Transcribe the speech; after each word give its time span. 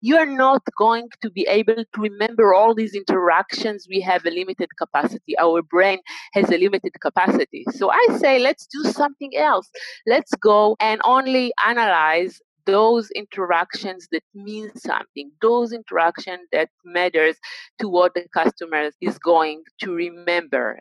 you 0.00 0.16
are 0.16 0.26
not 0.26 0.62
going 0.76 1.08
to 1.22 1.30
be 1.30 1.46
able 1.48 1.74
to 1.74 2.00
remember 2.00 2.54
all 2.54 2.74
these 2.74 2.94
interactions. 2.94 3.86
We 3.90 4.00
have 4.02 4.24
a 4.24 4.30
limited 4.30 4.68
capacity. 4.78 5.36
Our 5.38 5.62
brain 5.62 5.98
has 6.34 6.50
a 6.50 6.58
limited 6.58 6.92
capacity. 7.00 7.64
So 7.72 7.90
I 7.90 8.06
say, 8.18 8.38
let's 8.38 8.66
do 8.66 8.84
something 8.90 9.36
else. 9.36 9.68
Let's 10.06 10.32
go 10.34 10.76
and 10.78 11.00
only 11.04 11.52
analyze 11.64 12.40
those 12.64 13.10
interactions 13.12 14.08
that 14.12 14.22
mean 14.34 14.70
something, 14.76 15.32
those 15.40 15.72
interactions 15.72 16.46
that 16.52 16.68
matters 16.84 17.36
to 17.80 17.88
what 17.88 18.14
the 18.14 18.26
customer 18.32 18.90
is 19.00 19.18
going 19.18 19.62
to 19.80 19.94
remember. 19.94 20.78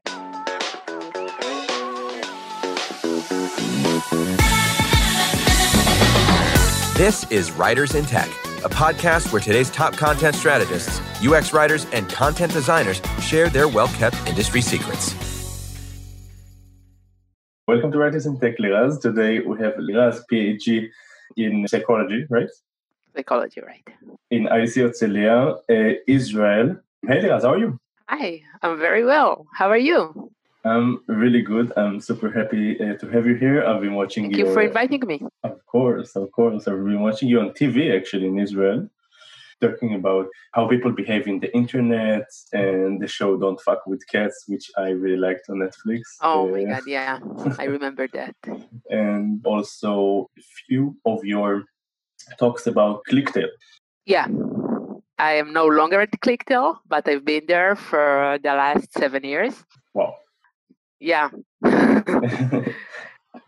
This 6.98 7.30
is 7.32 7.52
Writers 7.52 7.96
in 7.96 8.06
Tech, 8.06 8.28
a 8.64 8.70
podcast 8.70 9.32
where 9.32 9.42
today's 9.42 9.70
top 9.70 9.96
content 9.96 10.36
strategists, 10.36 11.00
UX 11.22 11.54
writers, 11.54 11.86
and 11.94 12.10
content 12.10 12.52
designers 12.52 13.02
share 13.22 13.50
their 13.50 13.68
well 13.68 13.88
kept 13.90 14.16
industry 14.28 14.62
secrets. 14.62 15.14
Welcome 17.68 17.92
to 17.92 17.98
Writers 17.98 18.26
in 18.26 18.40
Tech, 18.40 18.58
Liraz. 18.58 19.00
Today 19.02 19.40
we 19.40 19.60
have 19.60 19.74
Liraz, 19.74 20.22
PhD 20.32 20.88
in 21.36 21.68
psychology, 21.68 22.26
right? 22.30 22.48
Psychology, 23.16 23.62
right. 23.62 23.84
In 24.32 24.46
IDC 24.46 24.84
Herzliya, 24.84 25.58
uh, 25.70 26.00
Israel. 26.08 26.78
Hey, 27.06 27.22
Liraz, 27.22 27.44
how 27.44 27.54
are 27.54 27.58
you? 27.58 27.80
Hi, 28.10 28.42
I'm 28.62 28.80
very 28.80 29.04
well. 29.04 29.48
How 29.54 29.70
are 29.70 29.78
you? 29.78 30.32
I'm 30.68 31.00
really 31.08 31.42
good. 31.42 31.72
I'm 31.78 32.00
super 32.00 32.30
happy 32.32 32.80
uh, 32.80 32.96
to 32.98 33.08
have 33.10 33.26
you 33.26 33.36
here. 33.36 33.64
I've 33.64 33.82
been 33.82 33.94
watching 33.94 34.26
you 34.26 34.30
Thank 34.30 34.38
your, 34.40 34.48
you 34.48 34.54
for 34.54 34.62
inviting 34.62 35.04
me. 35.06 35.22
Of 35.44 35.66
course, 35.66 36.16
of 36.16 36.32
course. 36.32 36.68
I've 36.68 36.84
been 36.84 37.02
watching 37.02 37.30
you 37.30 37.40
on 37.40 37.50
TV 37.52 37.96
actually 37.96 38.28
in 38.28 38.40
Israel, 38.40 38.90
talking 39.62 39.96
about 39.96 40.28
how 40.54 40.68
people 40.68 40.92
behave 40.92 41.28
in 41.28 41.40
the 41.40 41.56
internet 41.56 42.28
and 42.54 43.02
the 43.02 43.08
show 43.08 43.38
Don't 43.38 43.60
Fuck 43.62 43.88
with 43.88 44.02
Cats, 44.08 44.46
which 44.48 44.70
I 44.78 44.90
really 44.90 45.18
liked 45.18 45.50
on 45.50 45.58
Netflix. 45.58 46.02
Oh 46.22 46.48
uh, 46.48 46.52
my 46.52 46.64
god, 46.64 46.84
yeah, 46.88 47.20
I 47.58 47.64
remember 47.78 48.08
that. 48.14 48.36
and 48.90 49.46
also 49.46 50.30
a 50.38 50.42
few 50.68 50.98
of 51.06 51.24
your 51.24 51.64
talks 52.40 52.68
about 52.68 53.02
ClickTale. 53.10 53.54
Yeah. 54.06 54.28
I 55.20 55.34
am 55.34 55.52
no 55.52 55.66
longer 55.66 56.00
at 56.02 56.12
ClickTale, 56.22 56.78
but 56.88 57.08
I've 57.08 57.26
been 57.26 57.46
there 57.48 57.76
for 57.76 58.38
the 58.44 58.54
last 58.54 58.94
seven 58.94 59.24
years. 59.24 59.64
Wow. 59.96 60.16
Yeah. 61.00 61.30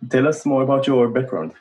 Tell 0.09 0.28
us 0.28 0.45
more 0.45 0.64
about 0.64 0.88
your 0.88 1.08
background. 1.09 1.53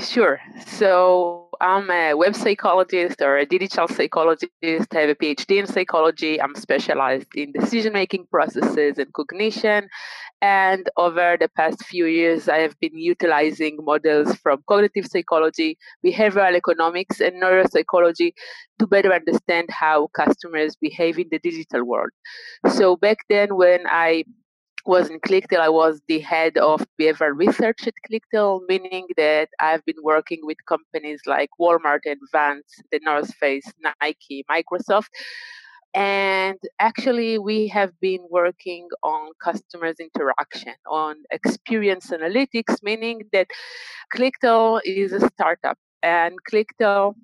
Sure. 0.00 0.40
So 0.66 1.50
I'm 1.60 1.88
a 1.88 2.14
web 2.14 2.34
psychologist 2.34 3.22
or 3.22 3.36
a 3.36 3.46
digital 3.46 3.86
psychologist. 3.86 4.50
I 4.62 5.00
have 5.00 5.10
a 5.10 5.14
PhD 5.14 5.60
in 5.60 5.66
psychology. 5.68 6.40
I'm 6.42 6.56
specialized 6.56 7.28
in 7.36 7.52
decision 7.52 7.92
making 7.92 8.26
processes 8.28 8.98
and 8.98 9.12
cognition. 9.12 9.88
And 10.42 10.90
over 10.96 11.36
the 11.38 11.48
past 11.56 11.84
few 11.84 12.06
years, 12.06 12.48
I 12.48 12.58
have 12.58 12.78
been 12.80 12.98
utilizing 12.98 13.78
models 13.80 14.34
from 14.36 14.64
cognitive 14.68 15.06
psychology, 15.06 15.78
behavioral 16.04 16.56
economics, 16.56 17.20
and 17.20 17.40
neuropsychology 17.40 18.32
to 18.80 18.86
better 18.88 19.12
understand 19.12 19.68
how 19.70 20.08
customers 20.08 20.74
behave 20.74 21.20
in 21.20 21.28
the 21.30 21.38
digital 21.38 21.84
world. 21.84 22.10
So 22.68 22.96
back 22.96 23.18
then, 23.28 23.54
when 23.54 23.86
I 23.86 24.24
was 24.86 25.08
in 25.10 25.20
ClickTale, 25.20 25.60
I 25.60 25.68
was 25.68 26.00
the 26.08 26.20
head 26.20 26.56
of 26.58 26.86
behavioral 27.00 27.36
research 27.36 27.86
at 27.86 27.94
ClickTale, 28.10 28.60
meaning 28.68 29.06
that 29.16 29.48
I've 29.60 29.84
been 29.84 30.02
working 30.02 30.40
with 30.42 30.58
companies 30.66 31.20
like 31.26 31.50
Walmart 31.60 32.00
and 32.04 32.20
Vans, 32.32 32.64
the 32.92 33.00
North 33.02 33.34
Face, 33.34 33.64
Nike, 34.02 34.44
Microsoft. 34.50 35.08
And 35.94 36.58
actually, 36.80 37.38
we 37.38 37.68
have 37.68 37.92
been 38.00 38.26
working 38.28 38.88
on 39.04 39.30
customers' 39.42 40.00
interaction, 40.00 40.74
on 40.90 41.16
experience 41.30 42.10
analytics, 42.10 42.82
meaning 42.82 43.22
that 43.32 43.46
ClickTale 44.14 44.80
is 44.84 45.12
a 45.12 45.20
startup 45.28 45.78
and 46.02 46.34
ClickTale 46.50 47.14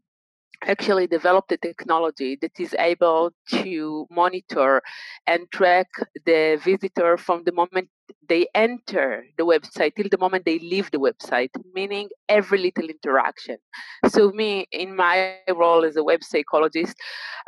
actually 0.62 1.06
developed 1.06 1.53
a 1.53 1.56
technology 1.56 2.38
that 2.41 2.59
is 2.59 2.75
able 2.78 3.32
to 3.48 4.06
monitor 4.10 4.82
and 5.26 5.50
track 5.50 5.88
the 6.26 6.60
visitor 6.62 7.16
from 7.16 7.44
the 7.44 7.53
moment 7.53 7.88
they 8.28 8.48
enter 8.54 9.25
the 9.38 9.44
website 9.44 9.94
till 9.94 10.09
the 10.10 10.19
moment 10.19 10.44
they 10.44 10.59
leave 10.59 10.91
the 10.91 10.98
website 10.98 11.50
meaning 11.75 12.09
every 12.28 12.59
little 12.59 12.88
interaction. 12.88 13.56
So 14.09 14.31
me 14.32 14.66
in 14.72 14.97
my 14.97 15.37
role 15.48 15.84
as 15.84 15.97
a 15.97 16.04
web 16.04 16.22
psychologist 16.22 16.97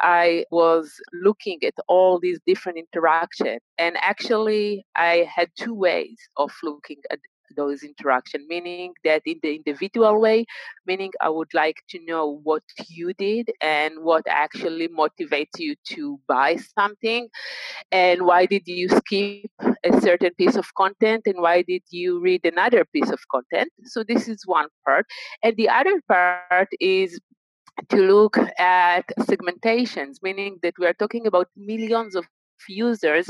i 0.00 0.44
was 0.50 0.92
looking 1.12 1.58
at 1.64 1.74
all 1.88 2.18
these 2.18 2.38
different 2.46 2.78
interactions 2.78 3.60
and 3.78 3.96
actually 4.00 4.84
i 4.96 5.28
had 5.34 5.48
two 5.56 5.74
ways 5.74 6.18
of 6.36 6.50
looking 6.62 7.00
at 7.10 7.18
those 7.56 7.82
interaction 7.82 8.46
meaning 8.48 8.92
that 9.04 9.22
in 9.26 9.38
the 9.42 9.54
individual 9.56 10.20
way 10.20 10.44
meaning 10.86 11.12
i 11.20 11.28
would 11.28 11.52
like 11.54 11.82
to 11.88 11.98
know 12.04 12.40
what 12.42 12.62
you 12.88 13.12
did 13.14 13.50
and 13.60 13.94
what 14.00 14.22
actually 14.28 14.88
motivates 14.88 15.58
you 15.58 15.74
to 15.84 16.18
buy 16.28 16.56
something 16.78 17.28
and 17.91 18.22
why 18.26 18.46
did 18.46 18.66
you 18.66 18.88
skip 18.88 19.50
a 19.84 20.00
certain 20.00 20.32
piece 20.34 20.56
of 20.56 20.74
content 20.74 21.22
and 21.26 21.41
why 21.41 21.62
did 21.62 21.82
you 21.91 22.20
read 22.20 22.44
another 22.44 22.84
piece 22.84 23.10
of 23.10 23.20
content? 23.30 23.70
So 23.84 24.02
this 24.02 24.28
is 24.28 24.46
one 24.46 24.68
part. 24.84 25.06
And 25.42 25.56
the 25.56 25.68
other 25.68 26.00
part 26.08 26.68
is 26.80 27.20
to 27.88 27.96
look 27.96 28.38
at 28.58 29.04
segmentations, 29.20 30.16
meaning 30.22 30.58
that 30.62 30.74
we 30.78 30.86
are 30.86 30.92
talking 30.92 31.26
about 31.26 31.48
millions 31.56 32.14
of 32.14 32.26
users 32.68 33.28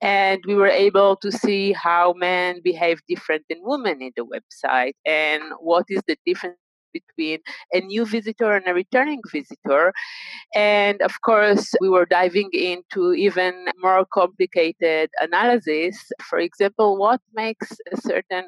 and 0.00 0.42
we 0.46 0.54
were 0.54 0.68
able 0.68 1.16
to 1.16 1.30
see 1.32 1.72
how 1.72 2.12
men 2.14 2.60
behave 2.62 3.00
different 3.08 3.44
than 3.48 3.58
women 3.62 4.02
in 4.02 4.12
the 4.16 4.24
website 4.24 4.94
and 5.04 5.42
what 5.60 5.84
is 5.88 6.02
the 6.06 6.16
difference 6.26 6.56
between 6.92 7.40
a 7.72 7.80
new 7.80 8.04
visitor 8.06 8.52
and 8.52 8.66
a 8.66 8.74
returning 8.74 9.20
visitor. 9.30 9.92
And 10.54 11.00
of 11.02 11.20
course, 11.22 11.74
we 11.80 11.88
were 11.88 12.06
diving 12.06 12.50
into 12.52 13.12
even 13.12 13.66
more 13.82 14.06
complicated 14.12 15.10
analysis. 15.20 15.96
For 16.28 16.38
example, 16.38 16.96
what 16.96 17.20
makes 17.34 17.68
a 17.92 17.96
certain 18.00 18.46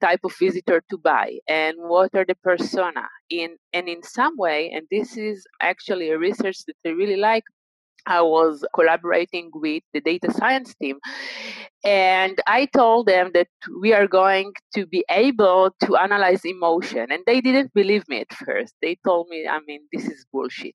type 0.00 0.20
of 0.24 0.34
visitor 0.38 0.82
to 0.90 0.98
buy 0.98 1.38
and 1.46 1.76
what 1.78 2.10
are 2.14 2.24
the 2.24 2.36
persona 2.42 3.06
in 3.28 3.56
and 3.72 3.88
in 3.88 4.02
some 4.02 4.34
way 4.36 4.70
and 4.70 4.86
this 4.90 5.16
is 5.16 5.46
actually 5.60 6.08
a 6.08 6.18
research 6.18 6.64
that 6.66 6.74
i 6.86 6.88
really 6.88 7.16
like 7.16 7.44
I 8.06 8.22
was 8.22 8.64
collaborating 8.74 9.50
with 9.52 9.82
the 9.92 10.00
data 10.00 10.32
science 10.32 10.74
team. 10.74 10.98
And 11.84 12.38
I 12.46 12.66
told 12.66 13.06
them 13.06 13.30
that 13.32 13.48
we 13.80 13.94
are 13.94 14.06
going 14.06 14.52
to 14.74 14.86
be 14.86 15.04
able 15.10 15.74
to 15.84 15.96
analyze 15.96 16.44
emotion. 16.44 17.10
And 17.10 17.22
they 17.26 17.40
didn't 17.40 17.72
believe 17.72 18.06
me 18.08 18.20
at 18.20 18.32
first. 18.32 18.74
They 18.82 18.98
told 19.04 19.28
me, 19.28 19.46
I 19.48 19.60
mean, 19.66 19.80
this 19.92 20.06
is 20.06 20.26
bullshit. 20.32 20.74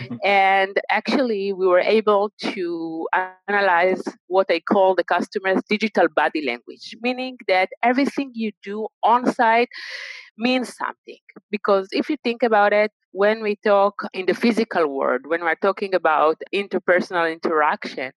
Mm-hmm. 0.00 0.16
and 0.24 0.80
actually, 0.90 1.52
we 1.52 1.66
were 1.66 1.80
able 1.80 2.32
to 2.40 3.08
analyze 3.48 4.02
what 4.28 4.46
I 4.50 4.60
call 4.60 4.94
the 4.94 5.04
customer's 5.04 5.62
digital 5.68 6.06
body 6.14 6.44
language, 6.46 6.96
meaning 7.02 7.36
that 7.48 7.68
everything 7.82 8.30
you 8.34 8.52
do 8.62 8.88
on 9.02 9.32
site 9.32 9.68
means 10.38 10.74
something. 10.76 11.18
Because 11.50 11.88
if 11.92 12.08
you 12.08 12.16
think 12.22 12.42
about 12.42 12.72
it, 12.72 12.92
when 13.12 13.42
we 13.42 13.56
talk 13.56 14.02
in 14.12 14.26
the 14.26 14.34
physical 14.34 14.86
world, 14.86 15.22
when 15.26 15.42
we're 15.42 15.56
talking 15.56 15.94
about 15.94 16.40
interpersonal 16.54 17.30
interaction, 17.30 18.12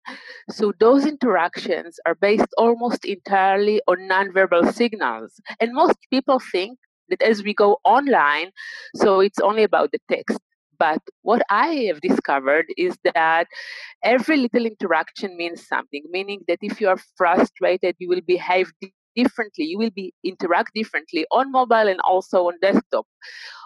so 0.50 0.74
those 0.80 1.06
interactions 1.06 2.00
are 2.06 2.16
based 2.16 2.54
almost 2.58 3.06
entirely 3.06 3.82
on 3.88 4.08
nonverbal 4.10 4.72
signals. 4.74 5.40
And 5.60 5.74
most 5.74 5.98
people 6.12 6.40
think 6.40 6.78
that 7.10 7.22
as 7.22 7.44
we 7.44 7.54
go 7.54 7.78
online, 7.84 8.52
so 8.96 9.20
it's 9.20 9.40
only 9.40 9.64
about 9.64 9.92
the 9.92 10.00
text. 10.12 10.40
But 10.78 11.02
what 11.22 11.44
I 11.50 11.68
have 11.88 12.02
discovered 12.02 12.66
is 12.78 12.98
that 13.14 13.48
every 14.04 14.38
little 14.38 14.66
interaction 14.66 15.38
means 15.38 15.66
something, 15.68 16.04
meaning 16.10 16.42
that 16.48 16.60
if 16.62 16.82
you 16.82 16.90
are 16.90 17.00
frustrated, 17.16 17.96
you 18.00 18.10
will 18.10 18.22
behave 18.26 18.72
differently. 19.16 19.66
You 19.66 19.78
will 19.78 19.92
be 19.92 20.14
interact 20.24 20.72
differently 20.74 21.26
on 21.32 21.52
mobile 21.52 21.88
and 21.88 22.00
also 22.02 22.48
on 22.48 22.56
desktop. 22.62 23.06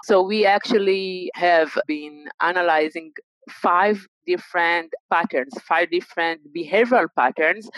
So 0.04 0.22
we 0.22 0.46
actually 0.46 1.32
have 1.36 1.78
been 1.88 2.26
analyzing 2.42 3.12
five 3.50 4.06
different 4.26 4.94
patterns, 5.12 5.54
five 5.62 5.90
different 5.90 6.42
behavioral 6.56 7.08
patterns 7.16 7.70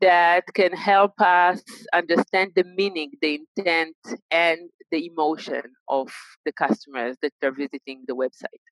that 0.00 0.44
can 0.54 0.72
help 0.72 1.12
us 1.20 1.62
understand 1.92 2.52
the 2.54 2.64
meaning, 2.64 3.12
the 3.20 3.40
intent, 3.56 3.96
and 4.30 4.58
the 4.90 5.06
emotion 5.06 5.62
of 5.88 6.12
the 6.44 6.52
customers 6.52 7.16
that 7.22 7.32
are 7.42 7.52
visiting 7.52 8.04
the 8.06 8.14
website. 8.14 8.62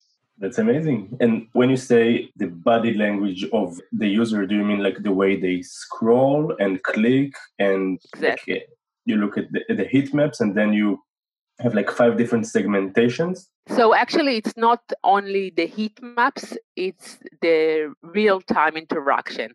That's 0.42 0.58
amazing. 0.58 1.16
And 1.20 1.46
when 1.52 1.70
you 1.70 1.76
say 1.76 2.28
the 2.34 2.48
body 2.48 2.94
language 2.94 3.44
of 3.52 3.80
the 3.92 4.08
user, 4.08 4.44
do 4.44 4.56
you 4.56 4.64
mean 4.64 4.82
like 4.82 5.00
the 5.04 5.12
way 5.12 5.40
they 5.40 5.62
scroll 5.62 6.52
and 6.58 6.82
click 6.82 7.32
and 7.60 8.00
exactly. 8.12 8.54
like, 8.54 8.68
you 9.04 9.18
look 9.18 9.38
at 9.38 9.46
the, 9.52 9.62
the 9.72 9.84
heat 9.84 10.12
maps 10.12 10.40
and 10.40 10.56
then 10.56 10.72
you 10.72 11.00
have 11.60 11.74
like 11.74 11.92
five 11.92 12.18
different 12.18 12.44
segmentations? 12.44 13.46
So 13.68 13.94
actually, 13.94 14.36
it's 14.38 14.56
not 14.56 14.82
only 15.04 15.50
the 15.50 15.66
heat 15.66 16.02
maps, 16.02 16.56
it's 16.74 17.18
the 17.40 17.94
real 18.02 18.40
time 18.40 18.76
interaction, 18.76 19.54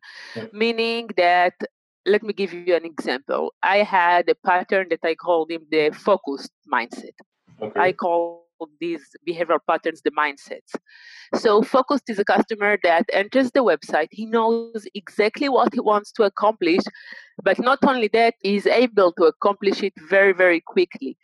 meaning 0.54 1.10
that 1.18 1.56
let 2.06 2.24
me 2.24 2.32
give 2.32 2.54
you 2.54 2.74
an 2.74 2.86
example. 2.86 3.54
I 3.62 3.80
had 3.80 4.30
a 4.30 4.36
pattern 4.36 4.88
that 4.92 5.04
I 5.04 5.16
called 5.16 5.52
him 5.52 5.66
the 5.70 5.92
focused 5.92 6.54
mindset. 6.72 7.18
Okay. 7.62 7.78
I 7.78 7.92
call 7.92 8.47
these 8.80 9.04
behavioral 9.28 9.60
patterns 9.70 10.02
the 10.02 10.12
mindsets. 10.12 10.74
So 11.36 11.62
focused 11.62 12.10
is 12.10 12.20
a 12.20 12.26
customer 12.26 12.78
that 12.84 13.06
enters 13.14 13.52
the 13.52 13.64
website. 13.64 14.08
He 14.12 14.26
knows 14.26 14.86
exactly 14.94 15.50
what 15.50 15.74
he 15.74 15.80
wants 15.80 16.12
to 16.14 16.24
accomplish, 16.24 16.82
but 17.44 17.60
not 17.60 17.80
only 17.86 18.08
that, 18.10 18.36
he's 18.42 18.66
able 18.66 19.12
to 19.14 19.26
accomplish 19.26 19.84
it 19.84 19.94
very, 20.10 20.34
very 20.34 20.62
quickly. 20.62 21.18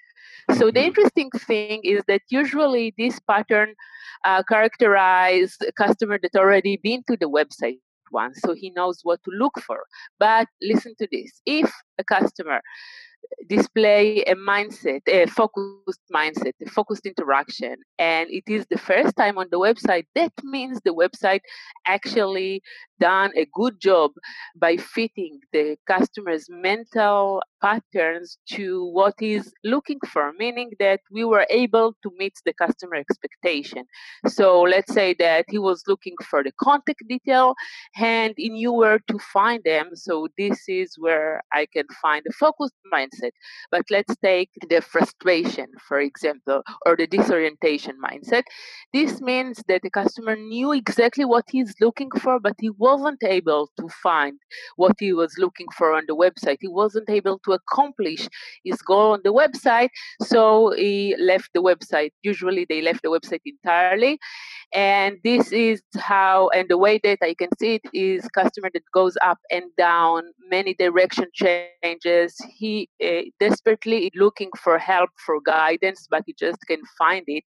So 0.52 0.66
the 0.66 0.72
mm-hmm. 0.72 0.88
interesting 0.88 1.30
thing 1.32 1.82
is 1.84 2.04
that 2.08 2.22
usually 2.30 2.94
this 2.98 3.20
pattern 3.20 3.76
uh, 4.26 4.44
characterize 4.44 5.56
a 5.68 5.72
customer 5.72 6.20
that 6.22 6.36
already 6.36 6.78
been 6.84 7.04
to 7.08 7.18
the 7.18 7.30
website 7.30 7.80
once, 8.12 8.40
so 8.46 8.54
he 8.54 8.70
knows 8.72 9.00
what 9.04 9.20
to 9.24 9.32
look 9.32 9.60
for. 9.66 9.84
But 10.20 10.48
listen 10.62 10.96
to 11.00 11.08
this: 11.12 11.42
if 11.46 11.72
a 11.98 12.04
customer 12.04 12.62
display 13.48 14.24
a 14.24 14.36
mindset, 14.36 15.02
a 15.08 15.26
focused 15.28 16.02
mindset, 16.14 16.54
a 16.66 16.70
focused 16.70 17.06
interaction, 17.06 17.76
and 18.00 18.30
it 18.30 18.44
is 18.48 18.66
the 18.70 18.78
first 18.78 19.16
time 19.16 19.38
on 19.38 19.48
the 19.52 19.60
website, 19.60 20.06
that 20.16 20.32
means 20.44 20.80
the 20.84 20.94
website 20.94 21.42
actually 21.86 22.62
done 23.04 23.32
a 23.36 23.46
good 23.54 23.76
job 23.82 24.12
by 24.56 24.78
fitting 24.78 25.40
the 25.52 25.78
customer's 25.88 26.46
mental 26.50 27.42
patterns 27.62 28.38
to 28.56 28.86
what 28.98 29.14
he's 29.20 29.52
looking 29.64 30.00
for, 30.12 30.32
meaning 30.38 30.70
that 30.80 31.00
we 31.12 31.24
were 31.24 31.46
able 31.50 31.96
to 32.04 32.12
meet 32.18 32.34
the 32.46 32.54
customer 32.54 32.96
expectation. 32.96 33.84
So 34.28 34.62
let's 34.62 34.94
say 34.94 35.16
that 35.20 35.46
he 35.50 35.60
was 35.60 35.84
looking 35.88 36.16
for 36.30 36.44
the 36.44 36.52
contact 36.62 37.02
detail 37.08 37.56
and 37.98 38.34
he 38.38 38.50
knew 38.50 38.74
where 38.74 39.00
to 39.12 39.18
find 39.20 39.62
them. 39.64 39.86
So 39.96 40.28
this 40.38 40.60
is 40.68 40.96
where 40.98 41.42
I 41.54 41.68
can 41.74 41.88
find 42.02 42.24
a 42.28 42.34
focused 42.34 42.76
mindset. 42.94 43.32
But 43.72 43.86
let's 43.90 44.16
take 44.24 44.50
the 44.70 44.82
frustration, 44.82 45.68
for 45.88 46.00
example, 46.00 46.62
or 46.86 46.96
the 46.96 47.08
disorientation 47.08 47.96
mindset. 48.08 48.44
This 48.94 49.22
means 49.22 49.64
that 49.68 49.82
the 49.84 49.90
customer 49.90 50.36
knew 50.36 50.72
exactly 50.74 51.26
what 51.26 51.46
he's 51.50 51.74
looking 51.80 52.12
for, 52.22 52.40
but 52.40 52.56
he 52.60 52.70
wasn't 52.94 53.24
able 53.24 53.70
to 53.80 53.88
find 53.90 54.38
what 54.76 54.96
he 55.00 55.14
was 55.14 55.36
looking 55.38 55.68
for 55.78 55.94
on 55.94 56.04
the 56.08 56.16
website. 56.16 56.58
He 56.62 56.68
wasn't 56.68 57.10
able 57.10 57.40
to 57.40 57.54
accomplish 57.54 58.28
his 58.64 58.82
goal 58.82 59.14
on 59.14 59.22
the 59.24 59.34
website, 59.34 59.90
so 60.22 60.72
he 60.72 61.16
left 61.20 61.50
the 61.54 61.62
website. 61.62 62.12
Usually, 62.24 62.66
they 62.68 62.82
left 62.82 63.02
the 63.04 63.10
website 63.10 63.42
entirely. 63.46 64.20
And 64.74 65.18
this 65.24 65.52
is 65.52 65.84
how, 65.98 66.50
and 66.50 66.68
the 66.68 66.80
way 66.80 67.00
that 67.04 67.20
I 67.22 67.36
can 67.36 67.50
see 67.60 67.76
it 67.76 67.84
is 67.94 68.28
customer 68.30 68.72
that 68.74 68.84
goes 68.92 69.16
up 69.22 69.38
and 69.52 69.66
down, 69.78 70.24
many 70.50 70.74
direction 70.74 71.28
changes. 71.34 72.36
He 72.58 72.90
uh, 73.04 73.30
desperately 73.40 74.12
looking 74.16 74.50
for 74.58 74.80
help, 74.80 75.12
for 75.24 75.40
guidance, 75.46 76.08
but 76.10 76.24
he 76.26 76.34
just 76.40 76.58
can't 76.68 76.88
find 76.98 77.24
it. 77.28 77.44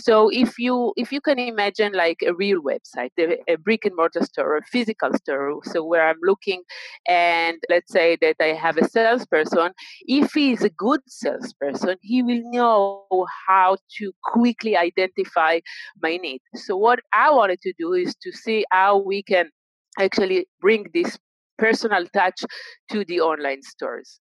So 0.00 0.28
if 0.28 0.58
you 0.58 0.92
if 0.96 1.12
you 1.12 1.22
can 1.22 1.38
imagine 1.38 1.94
like 1.94 2.18
a 2.26 2.34
real 2.34 2.62
website, 2.62 3.10
a, 3.18 3.38
a 3.50 3.56
brick 3.56 3.86
and 3.86 3.96
mortar 3.96 4.24
store, 4.24 4.58
a 4.58 4.62
physical 4.62 5.14
store, 5.14 5.60
so 5.64 5.82
where 5.82 6.06
I'm 6.08 6.20
looking, 6.22 6.62
and 7.08 7.56
let's 7.70 7.90
say 7.90 8.18
that 8.20 8.36
I 8.40 8.48
have 8.48 8.76
a 8.76 8.86
salesperson, 8.86 9.72
if 10.02 10.32
he 10.32 10.52
is 10.52 10.62
a 10.62 10.70
good 10.70 11.00
salesperson, 11.06 11.96
he 12.02 12.22
will 12.22 12.42
know 12.52 13.26
how 13.46 13.78
to 13.96 14.12
quickly 14.22 14.76
identify 14.76 15.60
my 16.02 16.18
need. 16.18 16.42
So 16.54 16.76
what 16.76 17.00
I 17.12 17.30
wanted 17.30 17.60
to 17.62 17.72
do 17.78 17.92
is 17.92 18.14
to 18.22 18.32
see 18.32 18.64
how 18.70 18.98
we 18.98 19.22
can 19.22 19.50
actually 19.98 20.46
bring 20.60 20.86
this 20.92 21.18
personal 21.58 22.06
touch 22.12 22.40
to 22.90 23.04
the 23.04 23.20
online 23.20 23.62
stores. 23.62 24.20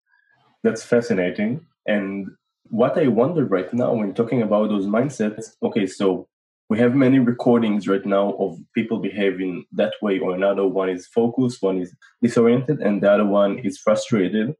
That's 0.63 0.83
fascinating. 0.83 1.65
And 1.87 2.27
what 2.65 2.97
I 2.97 3.07
wonder 3.07 3.45
right 3.45 3.73
now 3.73 3.93
when 3.93 4.13
talking 4.13 4.41
about 4.41 4.69
those 4.69 4.85
mindsets, 4.85 5.55
okay, 5.63 5.87
so 5.87 6.27
we 6.69 6.77
have 6.77 6.93
many 6.93 7.17
recordings 7.17 7.87
right 7.87 8.05
now 8.05 8.33
of 8.33 8.59
people 8.75 8.99
behaving 8.99 9.65
that 9.71 9.93
way 10.01 10.19
or 10.19 10.35
another. 10.35 10.67
One 10.67 10.89
is 10.89 11.07
focused, 11.07 11.63
one 11.63 11.79
is 11.79 11.95
disoriented, 12.21 12.79
and 12.81 13.01
the 13.01 13.11
other 13.11 13.25
one 13.25 13.57
is 13.59 13.79
frustrated. 13.79 14.53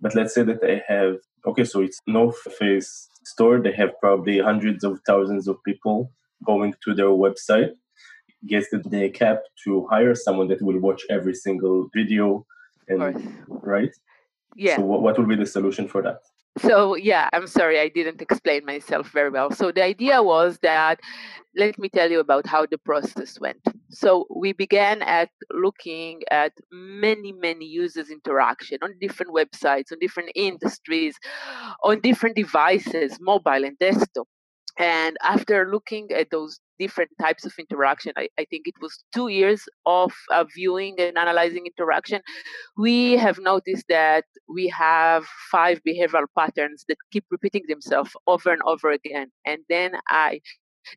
But 0.00 0.14
let's 0.14 0.34
say 0.34 0.44
that 0.44 0.62
they 0.62 0.82
have, 0.88 1.16
okay, 1.46 1.64
so 1.64 1.82
it's 1.82 2.00
North 2.06 2.38
Face 2.58 3.08
store. 3.24 3.60
They 3.60 3.72
have 3.72 3.90
probably 4.00 4.38
hundreds 4.38 4.82
of 4.82 5.00
thousands 5.06 5.46
of 5.46 5.62
people 5.64 6.10
going 6.44 6.74
to 6.84 6.94
their 6.94 7.06
website. 7.06 7.70
Gets 8.46 8.70
the 8.70 9.10
cap 9.10 9.42
to 9.64 9.86
hire 9.88 10.14
someone 10.16 10.48
that 10.48 10.60
will 10.60 10.80
watch 10.80 11.02
every 11.08 11.34
single 11.34 11.88
video, 11.94 12.44
and 12.88 13.44
right? 13.48 13.94
Yeah. 14.56 14.76
So 14.76 14.82
what, 14.82 15.02
what 15.02 15.18
would 15.18 15.28
be 15.28 15.36
the 15.36 15.46
solution 15.46 15.86
for 15.86 16.02
that? 16.02 16.18
So 16.58 16.96
yeah, 16.96 17.30
I'm 17.32 17.46
sorry 17.46 17.80
I 17.80 17.88
didn't 17.88 18.20
explain 18.20 18.66
myself 18.66 19.10
very 19.10 19.30
well. 19.30 19.50
So 19.52 19.72
the 19.72 19.82
idea 19.82 20.22
was 20.22 20.58
that 20.62 21.00
let 21.56 21.78
me 21.78 21.88
tell 21.88 22.10
you 22.10 22.20
about 22.20 22.46
how 22.46 22.66
the 22.66 22.78
process 22.78 23.38
went. 23.40 23.62
So 23.90 24.26
we 24.34 24.52
began 24.52 25.02
at 25.02 25.30
looking 25.50 26.22
at 26.30 26.52
many 26.70 27.32
many 27.32 27.64
users 27.64 28.10
interaction 28.10 28.78
on 28.82 28.94
different 29.00 29.32
websites, 29.32 29.92
on 29.92 29.98
different 30.00 30.30
industries, 30.34 31.16
on 31.84 32.00
different 32.00 32.36
devices, 32.36 33.18
mobile 33.20 33.64
and 33.64 33.78
desktop. 33.78 34.26
And 34.78 35.16
after 35.22 35.70
looking 35.70 36.10
at 36.12 36.30
those 36.30 36.58
different 36.78 37.10
types 37.20 37.44
of 37.44 37.52
interaction, 37.58 38.12
I, 38.16 38.28
I 38.38 38.44
think 38.46 38.66
it 38.66 38.74
was 38.80 39.04
two 39.14 39.28
years 39.28 39.62
of 39.86 40.12
uh, 40.30 40.44
viewing 40.54 40.96
and 40.98 41.16
analyzing 41.16 41.66
interaction, 41.66 42.22
we 42.76 43.12
have 43.12 43.38
noticed 43.38 43.84
that 43.88 44.24
we 44.48 44.68
have 44.68 45.24
five 45.50 45.80
behavioral 45.86 46.26
patterns 46.36 46.84
that 46.88 46.96
keep 47.12 47.24
repeating 47.30 47.64
themselves 47.68 48.12
over 48.26 48.50
and 48.50 48.62
over 48.64 48.90
again. 48.90 49.28
And 49.44 49.60
then 49.68 49.92
I 50.08 50.40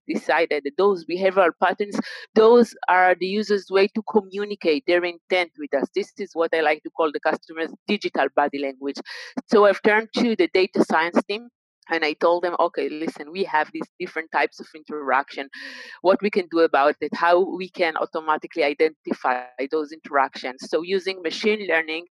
decided 0.08 0.64
that 0.64 0.78
those 0.78 1.06
behavioral 1.06 1.52
patterns 1.62 2.00
those 2.34 2.74
are 2.88 3.16
the 3.20 3.28
user's 3.28 3.68
way 3.70 3.88
to 3.88 4.02
communicate 4.12 4.84
their 4.88 5.04
intent 5.04 5.52
with 5.60 5.74
us 5.74 5.88
this 5.96 6.12
is 6.18 6.32
what 6.34 6.54
i 6.56 6.62
like 6.62 6.82
to 6.84 6.90
call 6.90 7.12
the 7.12 7.20
customer's 7.20 7.72
digital 7.88 8.28
body 8.36 8.60
language 8.60 8.96
so 9.48 9.66
i've 9.66 9.82
turned 9.84 10.08
to 10.16 10.36
the 10.36 10.50
data 10.54 10.84
science 10.84 11.22
team 11.30 11.50
and 11.90 12.04
i 12.04 12.14
told 12.14 12.44
them 12.44 12.56
okay 12.60 12.90
listen 12.90 13.32
we 13.32 13.44
have 13.44 13.70
these 13.74 13.90
different 14.00 14.32
types 14.32 14.60
of 14.60 14.68
interaction. 14.76 15.50
What 16.02 16.22
we 16.22 16.30
can 16.30 16.48
do 16.52 16.60
about 16.60 16.96
it 17.02 17.14
how 17.14 17.40
we 17.40 17.70
can 17.70 17.98
automatically 17.98 18.64
identify 18.64 19.44
those 19.72 19.92
interactions. 19.92 20.70
So 20.70 20.82
using 20.82 21.22
machine 21.22 21.68
learning 21.68 22.06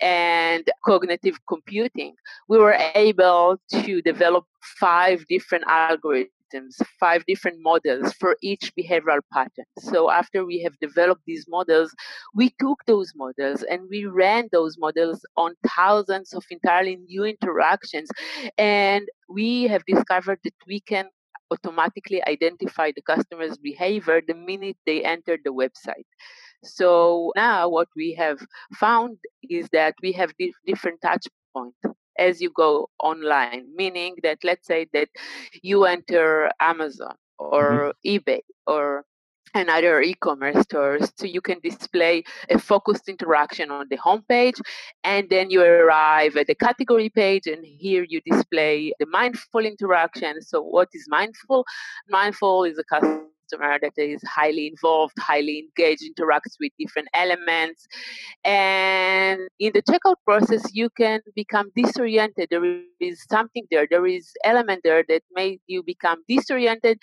and 0.00 0.68
cognitive 0.84 1.38
computing 1.46 2.14
we 2.48 2.58
were 2.58 2.78
able 2.94 3.58
to 3.72 4.02
develop 4.02 4.44
five 4.78 5.24
different 5.28 5.64
algorithms 5.66 6.39
five 6.98 7.24
different 7.26 7.58
models 7.60 8.12
for 8.14 8.36
each 8.42 8.72
behavioral 8.78 9.20
pattern. 9.32 9.64
So 9.78 10.10
after 10.10 10.44
we 10.44 10.60
have 10.62 10.78
developed 10.80 11.22
these 11.26 11.46
models, 11.48 11.94
we 12.34 12.50
took 12.58 12.84
those 12.86 13.12
models 13.14 13.62
and 13.62 13.82
we 13.90 14.06
ran 14.06 14.48
those 14.52 14.76
models 14.78 15.24
on 15.36 15.54
thousands 15.66 16.32
of 16.32 16.44
entirely 16.50 16.96
new 16.96 17.24
interactions. 17.24 18.10
And 18.58 19.08
we 19.28 19.64
have 19.64 19.84
discovered 19.86 20.40
that 20.44 20.54
we 20.66 20.80
can 20.80 21.08
automatically 21.50 22.22
identify 22.26 22.92
the 22.94 23.02
customer's 23.02 23.56
behavior 23.58 24.20
the 24.26 24.34
minute 24.34 24.76
they 24.86 25.02
enter 25.04 25.36
the 25.42 25.52
website. 25.52 26.06
So 26.62 27.32
now 27.36 27.68
what 27.68 27.88
we 27.96 28.14
have 28.14 28.40
found 28.74 29.18
is 29.42 29.68
that 29.72 29.94
we 30.02 30.12
have 30.12 30.32
different 30.66 31.00
touch 31.02 31.26
points 31.54 31.78
as 32.20 32.40
you 32.40 32.50
go 32.50 32.88
online, 33.02 33.66
meaning 33.74 34.14
that 34.22 34.38
let's 34.44 34.66
say 34.66 34.86
that 34.92 35.08
you 35.62 35.84
enter 35.84 36.50
Amazon 36.60 37.16
or 37.38 37.94
mm-hmm. 38.04 38.30
eBay 38.30 38.40
or 38.66 39.04
another 39.54 40.00
e-commerce 40.00 40.62
stores 40.62 41.12
so 41.16 41.26
you 41.26 41.40
can 41.40 41.58
display 41.60 42.22
a 42.50 42.58
focused 42.58 43.08
interaction 43.08 43.70
on 43.70 43.86
the 43.90 43.96
homepage 43.96 44.60
and 45.02 45.28
then 45.28 45.50
you 45.50 45.60
arrive 45.60 46.36
at 46.36 46.46
the 46.46 46.54
category 46.54 47.08
page 47.08 47.46
and 47.46 47.64
here 47.64 48.06
you 48.08 48.20
display 48.30 48.92
the 49.00 49.06
mindful 49.06 49.64
interaction 49.64 50.40
so 50.40 50.62
what 50.62 50.88
is 50.92 51.06
mindful 51.08 51.64
mindful 52.08 52.62
is 52.62 52.78
a 52.78 52.84
customer 52.84 53.29
customer 53.50 53.78
that 53.80 53.92
is 53.96 54.22
highly 54.24 54.68
involved, 54.68 55.14
highly 55.18 55.64
engaged, 55.66 56.02
interacts 56.02 56.56
with 56.60 56.72
different 56.78 57.08
elements. 57.14 57.86
And 58.44 59.40
in 59.58 59.72
the 59.74 59.82
checkout 59.82 60.16
process, 60.24 60.62
you 60.72 60.90
can 60.96 61.20
become 61.34 61.70
disoriented. 61.76 62.48
There 62.50 62.82
is 63.00 63.24
something 63.30 63.64
there, 63.70 63.86
there 63.90 64.06
is 64.06 64.30
element 64.44 64.80
there 64.84 65.04
that 65.08 65.22
made 65.34 65.60
you 65.66 65.82
become 65.82 66.22
disoriented 66.28 66.98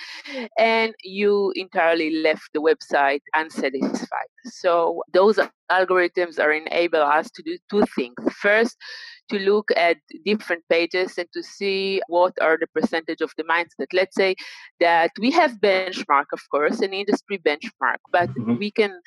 and 0.58 0.94
you 1.04 1.52
entirely 1.56 2.12
left 2.12 2.50
the 2.54 2.62
website 2.62 3.22
unsatisfied. 3.34 4.28
So 4.48 5.04
those 5.14 5.40
algorithms 5.72 6.40
are 6.40 6.52
enable 6.52 7.02
us 7.02 7.30
to 7.32 7.44
do 7.44 7.58
two 7.70 7.84
things. 7.96 8.16
First, 8.42 8.78
to 9.30 9.40
look 9.40 9.70
at 9.76 9.98
different 10.26 10.64
pages 10.70 11.18
and 11.18 11.28
to 11.34 11.44
see 11.44 12.02
what 12.08 12.34
are 12.42 12.58
the 12.58 12.68
percentage 12.68 13.22
of 13.22 13.32
the 13.38 13.44
mindset. 13.44 13.88
Let's 13.94 14.16
say 14.16 14.36
that 14.80 15.12
we 15.20 15.32
have 15.32 15.60
benchmark, 15.60 16.26
of 16.32 16.42
course, 16.50 16.80
an 16.80 16.94
industry 16.94 17.38
benchmark, 17.38 17.98
but 18.12 18.30
mm-hmm. 18.30 18.58
we 18.58 18.72
can 18.72 19.00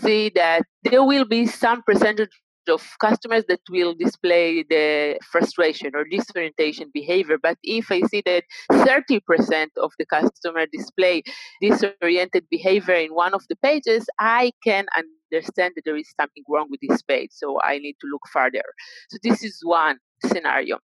see 0.00 0.30
that 0.36 0.62
there 0.84 1.04
will 1.04 1.24
be 1.24 1.46
some 1.46 1.82
percentage 1.82 2.30
of 2.68 2.82
customers 3.00 3.44
that 3.48 3.60
will 3.70 3.94
display 3.94 4.64
the 4.68 5.18
frustration 5.30 5.92
or 5.94 6.04
disorientation 6.04 6.90
behavior. 6.92 7.36
But 7.42 7.58
if 7.62 7.90
I 7.90 8.02
see 8.02 8.22
that 8.26 8.44
30% 8.70 9.68
of 9.76 9.92
the 9.98 10.06
customer 10.06 10.66
display 10.72 11.22
disoriented 11.60 12.46
behavior 12.50 12.94
in 12.94 13.14
one 13.14 13.34
of 13.34 13.42
the 13.48 13.56
pages, 13.56 14.06
I 14.18 14.52
can 14.62 14.86
understand 14.96 15.74
that 15.76 15.82
there 15.84 15.96
is 15.96 16.12
something 16.18 16.44
wrong 16.48 16.68
with 16.70 16.80
this 16.86 17.02
page. 17.02 17.30
So 17.32 17.60
I 17.62 17.78
need 17.78 17.96
to 18.00 18.06
look 18.10 18.22
further. 18.32 18.64
So 19.10 19.18
this 19.22 19.42
is 19.42 19.60
one 19.62 19.98
scenario. 20.24 20.78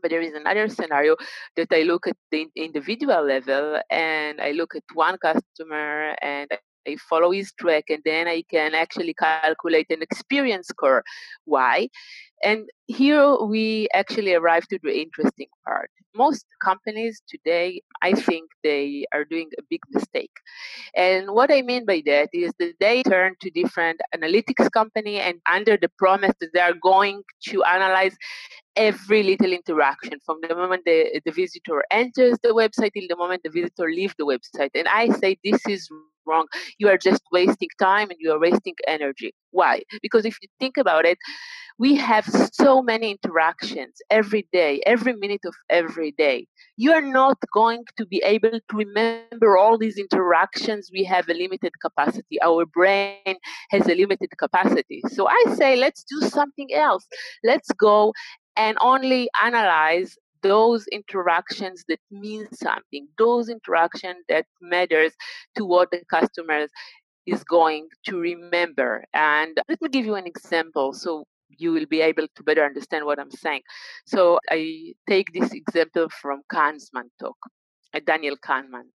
But 0.00 0.10
there 0.10 0.22
is 0.22 0.32
another 0.32 0.68
scenario 0.68 1.16
that 1.56 1.68
I 1.70 1.82
look 1.82 2.06
at 2.06 2.16
the 2.30 2.46
individual 2.56 3.22
level 3.26 3.78
and 3.90 4.40
I 4.40 4.52
look 4.52 4.74
at 4.74 4.82
one 4.94 5.18
customer 5.18 6.14
and 6.22 6.48
I 6.86 6.96
follow 7.08 7.30
his 7.30 7.52
track, 7.52 7.84
and 7.88 8.02
then 8.04 8.28
I 8.28 8.42
can 8.50 8.74
actually 8.74 9.14
calculate 9.14 9.86
an 9.90 10.02
experience 10.02 10.68
score. 10.68 11.02
Why? 11.44 11.88
And 12.42 12.68
here 12.86 13.36
we 13.36 13.88
actually 13.94 14.34
arrive 14.34 14.68
to 14.68 14.78
the 14.82 15.00
interesting 15.00 15.46
part. 15.66 15.90
Most 16.14 16.44
companies 16.62 17.22
today, 17.26 17.80
I 18.02 18.12
think 18.12 18.50
they 18.62 19.06
are 19.14 19.24
doing 19.24 19.48
a 19.58 19.62
big 19.70 19.80
mistake. 19.90 20.30
And 20.94 21.30
what 21.30 21.50
I 21.50 21.62
mean 21.62 21.86
by 21.86 22.02
that 22.04 22.28
is 22.34 22.52
that 22.58 22.74
they 22.80 23.02
turn 23.02 23.34
to 23.40 23.50
different 23.50 24.00
analytics 24.14 24.70
company 24.70 25.18
and 25.20 25.40
under 25.50 25.78
the 25.78 25.90
promise 25.98 26.34
that 26.40 26.52
they 26.52 26.60
are 26.60 26.74
going 26.74 27.22
to 27.48 27.64
analyze 27.64 28.14
every 28.76 29.22
little 29.22 29.52
interaction 29.52 30.18
from 30.26 30.38
the 30.46 30.54
moment 30.54 30.82
the, 30.84 31.20
the 31.24 31.32
visitor 31.32 31.82
enters 31.90 32.36
the 32.42 32.48
website 32.48 32.92
till 32.92 33.06
the 33.08 33.16
moment 33.16 33.42
the 33.44 33.50
visitor 33.50 33.88
leaves 33.88 34.14
the 34.18 34.26
website. 34.26 34.70
And 34.74 34.88
I 34.88 35.08
say 35.08 35.38
this 35.42 35.66
is 35.66 35.88
wrong. 36.26 36.46
You 36.78 36.88
are 36.88 36.98
just 36.98 37.22
wasting 37.32 37.68
time 37.78 38.10
and 38.10 38.18
you 38.20 38.32
are 38.32 38.40
wasting 38.40 38.74
energy. 38.86 39.32
Why? 39.50 39.82
Because 40.02 40.24
if 40.24 40.36
you 40.42 40.48
think 40.58 40.76
about 40.76 41.04
it, 41.04 41.18
we 41.78 41.96
have 41.96 42.24
so 42.52 42.82
many 42.82 43.10
interactions 43.10 44.00
every 44.10 44.46
day, 44.52 44.80
every 44.86 45.12
minute 45.14 45.40
of 45.44 45.54
every 45.70 46.12
day. 46.12 46.46
You 46.76 46.92
are 46.92 47.02
not 47.02 47.38
going 47.52 47.84
to 47.96 48.06
be 48.06 48.22
able 48.24 48.52
to 48.52 48.76
remember 48.76 49.56
all 49.56 49.76
these 49.76 49.98
interactions. 49.98 50.90
We 50.92 51.04
have 51.04 51.28
a 51.28 51.34
limited 51.34 51.72
capacity. 51.80 52.40
Our 52.42 52.64
brain 52.66 53.36
has 53.70 53.86
a 53.88 53.94
limited 53.94 54.30
capacity. 54.38 55.02
So 55.08 55.28
I 55.28 55.44
say, 55.56 55.76
let's 55.76 56.04
do 56.04 56.20
something 56.28 56.72
else. 56.72 57.06
Let's 57.42 57.70
go 57.72 58.12
and 58.56 58.76
only 58.80 59.28
analyze 59.42 60.16
those 60.44 60.86
interactions 60.88 61.84
that 61.88 61.98
mean 62.10 62.46
something, 62.52 63.08
those 63.18 63.48
interactions 63.48 64.22
that 64.28 64.46
matters 64.60 65.12
to 65.56 65.64
what 65.64 65.90
the 65.90 66.02
customers 66.10 66.68
is 67.26 67.42
going 67.44 67.88
to 68.06 68.18
remember. 68.18 69.04
And 69.14 69.58
let 69.68 69.80
me 69.80 69.88
give 69.88 70.04
you 70.04 70.16
an 70.16 70.26
example 70.26 70.92
so 70.92 71.24
you 71.48 71.72
will 71.72 71.86
be 71.86 72.02
able 72.02 72.26
to 72.36 72.42
better 72.42 72.64
understand 72.64 73.06
what 73.06 73.18
I'm 73.18 73.30
saying. 73.30 73.62
So 74.06 74.38
I 74.50 74.92
take 75.08 75.32
this 75.32 75.52
example 75.52 76.08
from 76.10 76.42
Kahneman 76.52 77.08
talk, 77.18 77.38
uh, 77.94 78.00
Daniel 78.04 78.36
Kahneman, 78.36 78.88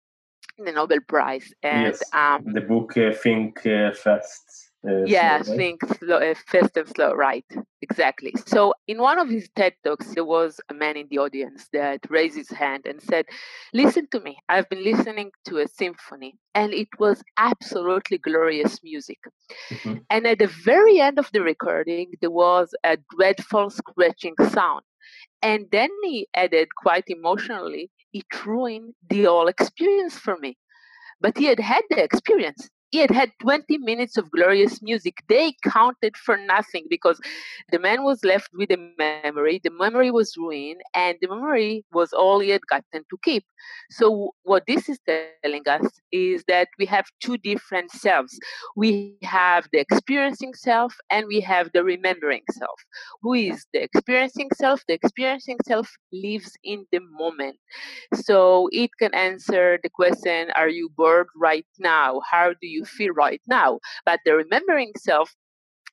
the 0.58 0.72
Nobel 0.72 0.98
Prize. 1.06 1.52
And 1.62 1.86
yes, 1.86 2.02
um, 2.12 2.44
the 2.52 2.60
book 2.60 2.96
uh, 2.96 3.12
Think 3.12 3.64
uh, 3.66 3.92
Fast 3.92 4.65
uh, 4.88 5.04
yeah, 5.04 5.36
right? 5.36 5.44
think 5.44 5.80
slow, 5.98 6.16
uh, 6.16 6.34
fast 6.46 6.76
and 6.76 6.88
slow, 6.88 7.12
right? 7.12 7.44
Exactly. 7.82 8.32
So, 8.46 8.74
in 8.86 8.98
one 8.98 9.18
of 9.18 9.28
his 9.28 9.48
TED 9.56 9.74
talks, 9.84 10.14
there 10.14 10.24
was 10.24 10.60
a 10.70 10.74
man 10.74 10.96
in 10.96 11.08
the 11.10 11.18
audience 11.18 11.68
that 11.72 12.00
raised 12.08 12.36
his 12.36 12.50
hand 12.50 12.86
and 12.86 13.02
said, 13.02 13.26
"Listen 13.72 14.06
to 14.12 14.20
me. 14.20 14.38
I've 14.48 14.68
been 14.68 14.84
listening 14.84 15.30
to 15.46 15.58
a 15.58 15.68
symphony, 15.68 16.38
and 16.54 16.72
it 16.72 16.88
was 16.98 17.22
absolutely 17.36 18.18
glorious 18.18 18.80
music. 18.82 19.18
Mm-hmm. 19.70 19.96
And 20.10 20.26
at 20.26 20.38
the 20.38 20.52
very 20.64 21.00
end 21.00 21.18
of 21.18 21.30
the 21.32 21.42
recording, 21.42 22.12
there 22.20 22.30
was 22.30 22.74
a 22.84 22.98
dreadful 23.16 23.70
scratching 23.70 24.34
sound." 24.50 24.82
And 25.42 25.66
then 25.70 25.90
he 26.04 26.28
added, 26.34 26.68
quite 26.76 27.04
emotionally, 27.08 27.90
"It 28.12 28.26
ruined 28.44 28.94
the 29.08 29.24
whole 29.24 29.48
experience 29.48 30.18
for 30.18 30.36
me." 30.38 30.56
But 31.20 31.38
he 31.38 31.46
had 31.46 31.60
had 31.60 31.82
the 31.90 32.02
experience 32.02 32.68
he 32.96 33.02
had 33.02 33.10
had 33.10 33.32
20 33.42 33.76
minutes 33.76 34.16
of 34.16 34.30
glorious 34.30 34.80
music. 34.80 35.18
They 35.28 35.54
counted 35.62 36.16
for 36.16 36.38
nothing 36.38 36.86
because 36.88 37.20
the 37.70 37.78
man 37.78 38.04
was 38.04 38.24
left 38.24 38.48
with 38.54 38.70
a 38.70 38.78
memory. 38.98 39.60
The 39.62 39.70
memory 39.70 40.10
was 40.10 40.34
ruined, 40.38 40.80
and 40.94 41.18
the 41.20 41.28
memory 41.28 41.84
was 41.92 42.14
all 42.14 42.40
he 42.40 42.48
had 42.48 42.66
gotten 42.66 43.04
to 43.10 43.18
keep. 43.22 43.44
So, 43.90 44.34
what 44.44 44.64
this 44.66 44.88
is 44.88 44.98
telling 45.06 45.68
us 45.68 46.00
is 46.10 46.44
that 46.48 46.68
we 46.78 46.86
have 46.86 47.04
two 47.20 47.36
different 47.36 47.90
selves. 47.90 48.38
We 48.76 49.18
have 49.22 49.68
the 49.72 49.80
experiencing 49.80 50.54
self, 50.54 50.94
and 51.10 51.26
we 51.26 51.40
have 51.40 51.70
the 51.74 51.84
remembering 51.84 52.44
self. 52.50 52.80
Who 53.20 53.34
is 53.34 53.66
the 53.74 53.82
experiencing 53.82 54.48
self? 54.54 54.82
The 54.88 54.94
experiencing 54.94 55.58
self 55.66 55.88
lives 56.12 56.56
in 56.64 56.86
the 56.92 57.00
moment. 57.00 57.56
So, 58.14 58.70
it 58.72 58.90
can 58.98 59.14
answer 59.14 59.78
the 59.82 59.90
question 59.90 60.50
Are 60.56 60.68
you 60.70 60.88
bored 60.96 61.28
right 61.36 61.66
now? 61.78 62.20
How 62.30 62.54
do 62.60 62.66
you 62.66 62.85
feel 62.86 63.12
right 63.12 63.42
now. 63.46 63.80
But 64.04 64.20
the 64.24 64.34
remembering 64.34 64.92
self 64.98 65.34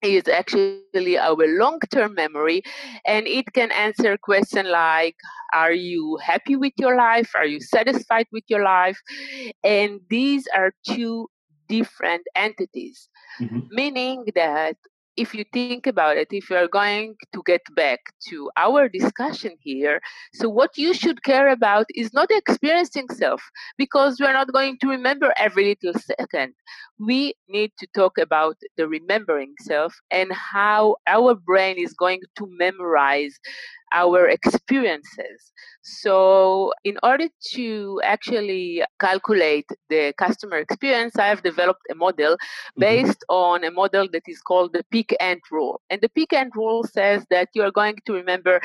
is 0.03 0.27
actually 0.27 1.17
our 1.17 1.47
long-term 1.47 2.13
memory 2.13 2.61
and 3.07 3.25
it 3.25 3.45
can 3.53 3.71
answer 3.71 4.13
a 4.13 4.17
question 4.17 4.69
like 4.69 5.15
are 5.53 5.71
you 5.71 6.17
happy 6.21 6.55
with 6.55 6.73
your 6.77 6.97
life 6.97 7.31
are 7.35 7.45
you 7.45 7.61
satisfied 7.61 8.27
with 8.31 8.43
your 8.47 8.63
life 8.63 8.99
and 9.63 10.01
these 10.09 10.45
are 10.55 10.73
two 10.85 11.29
different 11.69 12.27
entities 12.35 13.09
mm-hmm. 13.39 13.61
meaning 13.71 14.25
that 14.35 14.75
if 15.15 15.33
you 15.33 15.45
think 15.53 15.85
about 15.87 16.17
it, 16.17 16.27
if 16.31 16.49
you're 16.49 16.67
going 16.67 17.15
to 17.33 17.41
get 17.45 17.61
back 17.75 17.99
to 18.29 18.49
our 18.57 18.89
discussion 18.89 19.55
here, 19.59 20.01
so 20.33 20.49
what 20.49 20.77
you 20.77 20.93
should 20.93 21.23
care 21.23 21.49
about 21.49 21.85
is 21.95 22.13
not 22.13 22.29
experiencing 22.31 23.07
self, 23.11 23.41
because 23.77 24.19
we're 24.19 24.33
not 24.33 24.51
going 24.51 24.77
to 24.79 24.87
remember 24.87 25.33
every 25.37 25.77
little 25.83 25.99
second. 25.99 26.53
We 27.05 27.33
need 27.49 27.71
to 27.79 27.87
talk 27.93 28.17
about 28.17 28.57
the 28.77 28.87
remembering 28.87 29.53
self 29.61 29.93
and 30.11 30.31
how 30.31 30.97
our 31.07 31.35
brain 31.35 31.77
is 31.77 31.93
going 31.93 32.21
to 32.37 32.47
memorize 32.57 33.39
our 33.93 34.27
experiences. 34.27 35.51
So, 35.83 36.73
in 36.83 36.97
order 37.03 37.27
to 37.53 38.01
actually 38.03 38.83
calculate 38.99 39.65
the 39.89 40.13
customer 40.17 40.57
experience, 40.57 41.15
I 41.17 41.27
have 41.27 41.43
developed 41.43 41.81
a 41.91 41.95
model 41.95 42.33
mm-hmm. 42.33 42.79
based 42.79 43.23
on 43.29 43.63
a 43.63 43.71
model 43.71 44.07
that 44.11 44.23
is 44.27 44.41
called 44.41 44.73
the 44.73 44.83
peak 44.91 45.15
end 45.19 45.41
rule. 45.51 45.81
And 45.89 46.01
the 46.01 46.09
peak 46.09 46.33
end 46.33 46.53
rule 46.55 46.83
says 46.83 47.25
that 47.29 47.49
you 47.53 47.61
are 47.63 47.71
going 47.71 47.97
to 48.05 48.13
remember 48.13 48.61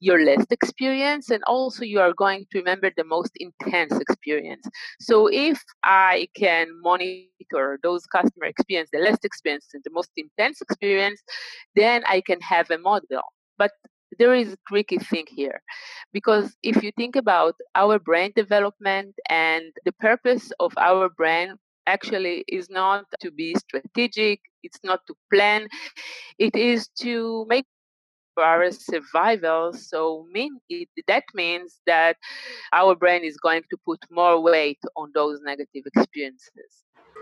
your 0.00 0.24
last 0.24 0.50
experience 0.50 1.30
and 1.30 1.42
also 1.44 1.84
you 1.84 2.00
are 2.00 2.12
going 2.14 2.46
to 2.50 2.58
remember 2.58 2.90
the 2.96 3.04
most 3.04 3.32
intense 3.36 3.98
experience. 4.00 4.66
So 5.00 5.28
if 5.32 5.62
i 5.84 6.28
can 6.36 6.68
monitor 6.82 7.50
those 7.54 7.74
customer 7.80 8.46
experience 8.46 8.90
the 8.92 8.98
last 9.00 9.24
experience 9.24 9.44
and 9.50 9.60
the 9.66 9.70
most 9.70 9.90
intense 9.98 10.60
experience 10.60 11.22
then 11.74 12.02
i 12.06 12.20
can 12.20 12.40
have 12.40 12.70
a 12.70 12.78
model. 12.78 13.22
But 13.58 13.72
there 14.18 14.34
is 14.34 14.52
a 14.54 14.58
tricky 14.68 14.98
thing 14.98 15.26
here 15.28 15.60
because 16.12 16.56
if 16.62 16.82
you 16.82 16.90
think 16.96 17.16
about 17.16 17.54
our 17.74 17.98
brain 17.98 18.32
development 18.34 19.14
and 19.28 19.64
the 19.84 19.92
purpose 19.92 20.52
of 20.60 20.72
our 20.78 21.08
brain 21.08 21.54
actually 21.86 22.44
is 22.48 22.68
not 22.70 23.04
to 23.20 23.30
be 23.30 23.54
strategic 23.54 24.40
it's 24.62 24.78
not 24.84 25.00
to 25.06 25.14
plan 25.32 25.66
it 26.38 26.54
is 26.56 26.88
to 27.00 27.44
make 27.48 27.66
for 28.40 28.46
our 28.46 28.70
survival. 28.70 29.74
So 29.74 30.26
mean 30.32 30.58
it, 30.70 30.88
that 31.06 31.24
means 31.34 31.80
that 31.86 32.16
our 32.72 32.94
brain 32.94 33.22
is 33.22 33.36
going 33.36 33.64
to 33.70 33.76
put 33.84 34.00
more 34.10 34.40
weight 34.40 34.80
on 34.96 35.10
those 35.14 35.40
negative 35.42 35.84
experiences. 35.94 36.70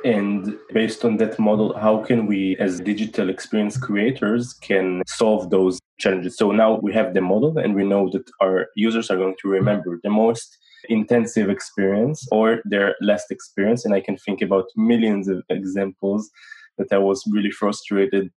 And 0.05 0.57
based 0.73 1.05
on 1.05 1.17
that 1.17 1.37
model 1.41 1.77
how 1.77 2.05
can 2.09 2.27
we 2.27 2.57
as 2.59 2.79
digital 2.79 3.29
experience 3.31 3.77
creators 3.77 4.53
can 4.53 5.03
solve 5.09 5.51
those 5.51 5.81
challenges? 5.99 6.37
So 6.37 6.53
now 6.53 6.79
we 6.81 6.93
have 6.93 7.15
the 7.15 7.21
model 7.21 7.59
and 7.59 7.75
we 7.75 7.85
know 7.85 8.09
that 8.13 8.27
our 8.41 8.69
users 8.77 9.11
are 9.11 9.17
going 9.17 9.35
to 9.43 9.49
remember 9.49 9.99
the 10.05 10.11
most 10.11 10.57
intensive 10.89 11.51
experience 11.51 12.29
or 12.31 12.61
their 12.65 12.95
last 13.01 13.33
experience. 13.33 13.85
And 13.85 13.93
i 13.93 14.01
can 14.01 14.17
think 14.19 14.41
about 14.41 14.67
millions 14.77 15.27
of 15.27 15.43
examples 15.51 16.31
that 16.79 16.93
i 16.93 16.99
was 16.99 17.21
really 17.35 17.51
frustrated 17.51 18.31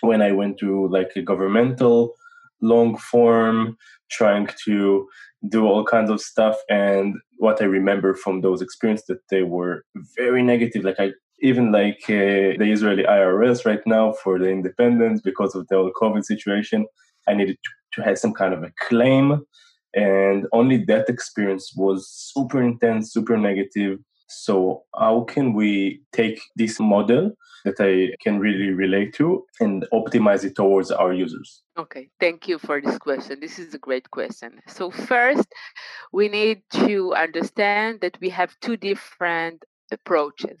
when 0.00 0.22
i 0.22 0.32
went 0.32 0.58
to 0.58 0.88
like 0.88 1.12
a 1.16 1.22
governmental 1.22 2.14
long 2.60 2.96
form 2.96 3.76
trying 4.10 4.48
to 4.64 5.08
do 5.48 5.66
all 5.66 5.84
kinds 5.84 6.10
of 6.10 6.20
stuff 6.20 6.56
and 6.68 7.14
what 7.38 7.60
i 7.60 7.64
remember 7.64 8.14
from 8.14 8.40
those 8.40 8.62
experiences 8.62 9.06
that 9.06 9.20
they 9.30 9.42
were 9.42 9.84
very 10.16 10.42
negative 10.42 10.84
like 10.84 11.00
i 11.00 11.10
even 11.42 11.72
like 11.72 12.04
uh, 12.08 12.54
the 12.58 12.70
Israeli 12.70 13.02
IRS 13.02 13.66
right 13.66 13.84
now 13.84 14.12
for 14.12 14.38
the 14.38 14.48
independence 14.48 15.20
because 15.20 15.54
of 15.54 15.66
the 15.68 15.76
whole 15.76 15.92
COVID 16.00 16.24
situation. 16.24 16.86
I 17.28 17.34
needed 17.34 17.58
to, 17.62 18.00
to 18.00 18.08
have 18.08 18.18
some 18.18 18.32
kind 18.32 18.54
of 18.54 18.62
a 18.62 18.72
claim. 18.80 19.44
And 19.94 20.46
only 20.52 20.84
that 20.84 21.08
experience 21.08 21.72
was 21.76 22.08
super 22.08 22.62
intense, 22.62 23.12
super 23.12 23.36
negative. 23.36 23.98
So, 24.28 24.84
how 24.98 25.22
can 25.22 25.52
we 25.52 26.02
take 26.12 26.40
this 26.56 26.80
model 26.80 27.32
that 27.64 27.76
I 27.78 28.16
can 28.22 28.40
really 28.40 28.70
relate 28.70 29.14
to 29.14 29.44
and 29.60 29.86
optimize 29.92 30.44
it 30.44 30.56
towards 30.56 30.90
our 30.90 31.12
users? 31.12 31.62
Okay, 31.78 32.08
thank 32.18 32.48
you 32.48 32.58
for 32.58 32.80
this 32.80 32.98
question. 32.98 33.40
This 33.40 33.58
is 33.58 33.74
a 33.74 33.78
great 33.78 34.10
question. 34.10 34.60
So, 34.66 34.90
first, 34.90 35.48
we 36.12 36.28
need 36.28 36.62
to 36.86 37.14
understand 37.14 38.00
that 38.00 38.18
we 38.20 38.30
have 38.30 38.58
two 38.60 38.76
different 38.76 39.64
approaches 39.90 40.58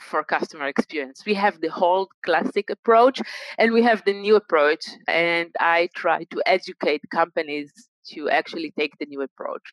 for 0.00 0.22
customer 0.24 0.66
experience. 0.66 1.24
We 1.26 1.34
have 1.34 1.60
the 1.60 1.68
whole 1.68 2.08
classic 2.24 2.70
approach 2.70 3.20
and 3.58 3.72
we 3.72 3.82
have 3.82 4.02
the 4.04 4.12
new 4.12 4.36
approach. 4.36 4.84
And 5.06 5.50
I 5.58 5.88
try 5.94 6.24
to 6.24 6.42
educate 6.46 7.02
companies 7.10 7.72
to 8.12 8.30
actually 8.30 8.72
take 8.78 8.96
the 8.98 9.06
new 9.06 9.22
approach. 9.22 9.72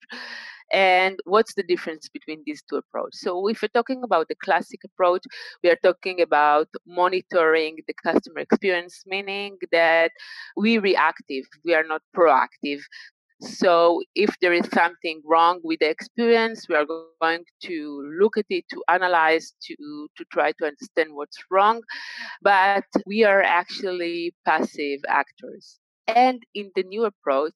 And 0.72 1.20
what's 1.26 1.54
the 1.54 1.64
difference 1.64 2.10
between 2.10 2.42
these 2.46 2.64
two 2.70 2.78
approaches? 2.78 3.22
So, 3.22 3.48
if 3.48 3.62
we're 3.62 3.68
talking 3.68 4.04
about 4.04 4.28
the 4.28 4.36
classic 4.36 4.82
approach, 4.84 5.24
we 5.64 5.70
are 5.70 5.78
talking 5.84 6.22
about 6.22 6.68
monitoring 6.88 7.78
the 7.88 7.94
customer 8.04 8.40
experience, 8.40 9.04
meaning 9.06 9.58
that 9.72 10.12
we 10.58 10.78
reactive, 10.78 11.46
we 11.64 11.74
are 11.76 11.84
not 11.84 12.02
proactive. 12.16 12.82
So, 13.42 14.02
if 14.16 14.34
there 14.42 14.54
is 14.54 14.68
something 14.74 15.22
wrong 15.26 15.60
with 15.64 15.80
the 15.80 15.90
experience, 15.90 16.68
we 16.68 16.76
are 16.76 16.86
going 16.86 17.44
to 17.64 18.16
look 18.20 18.38
at 18.38 18.46
it, 18.50 18.66
to 18.72 18.84
analyze, 18.88 19.54
to, 19.64 19.76
to 20.18 20.26
try 20.32 20.54
to 20.54 20.66
understand 20.66 21.10
what's 21.14 21.38
wrong. 21.52 21.82
But 22.42 22.86
we 23.06 23.24
are 23.24 23.42
actually 23.42 24.34
passive 24.46 25.02
actors. 25.08 25.80
And 26.08 26.44
in 26.54 26.72
the 26.76 26.84
new 26.84 27.06
approach, 27.06 27.56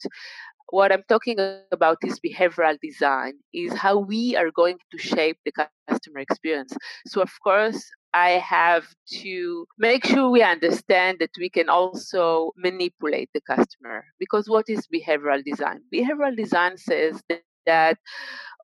what 0.72 0.92
I'm 0.92 1.04
talking 1.08 1.38
about 1.72 1.98
is 2.04 2.20
behavioral 2.20 2.78
design, 2.82 3.34
is 3.54 3.74
how 3.74 3.98
we 3.98 4.36
are 4.36 4.52
going 4.52 4.78
to 4.92 4.98
shape 4.98 5.38
the 5.46 5.52
customer 5.88 6.20
experience. 6.20 6.74
So, 7.08 7.22
of 7.22 7.32
course, 7.44 7.84
I 8.14 8.32
have 8.32 8.88
to 9.22 9.66
make 9.78 10.06
sure 10.06 10.30
we 10.30 10.42
understand 10.42 11.18
that 11.20 11.32
we 11.38 11.50
can 11.50 11.70
also 11.70 12.52
manipulate 12.58 13.30
the 13.34 13.42
customer. 13.42 14.06
Because 14.20 14.50
what 14.50 14.66
is 14.70 14.88
behavioral 14.88 15.44
design? 15.44 15.82
Behavioral 15.94 16.36
design 16.36 16.78
says 16.78 17.22
that, 17.66 17.98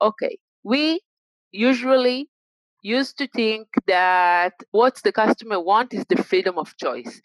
okay, 0.01 0.37
we 0.63 1.01
usually 1.51 2.29
used 2.81 3.17
to 3.17 3.27
think 3.27 3.67
that 3.87 4.53
what 4.71 4.99
the 5.03 5.11
customer 5.11 5.59
want 5.59 5.93
is 5.93 6.05
the 6.07 6.21
freedom 6.21 6.57
of 6.57 6.75
choice 6.77 7.19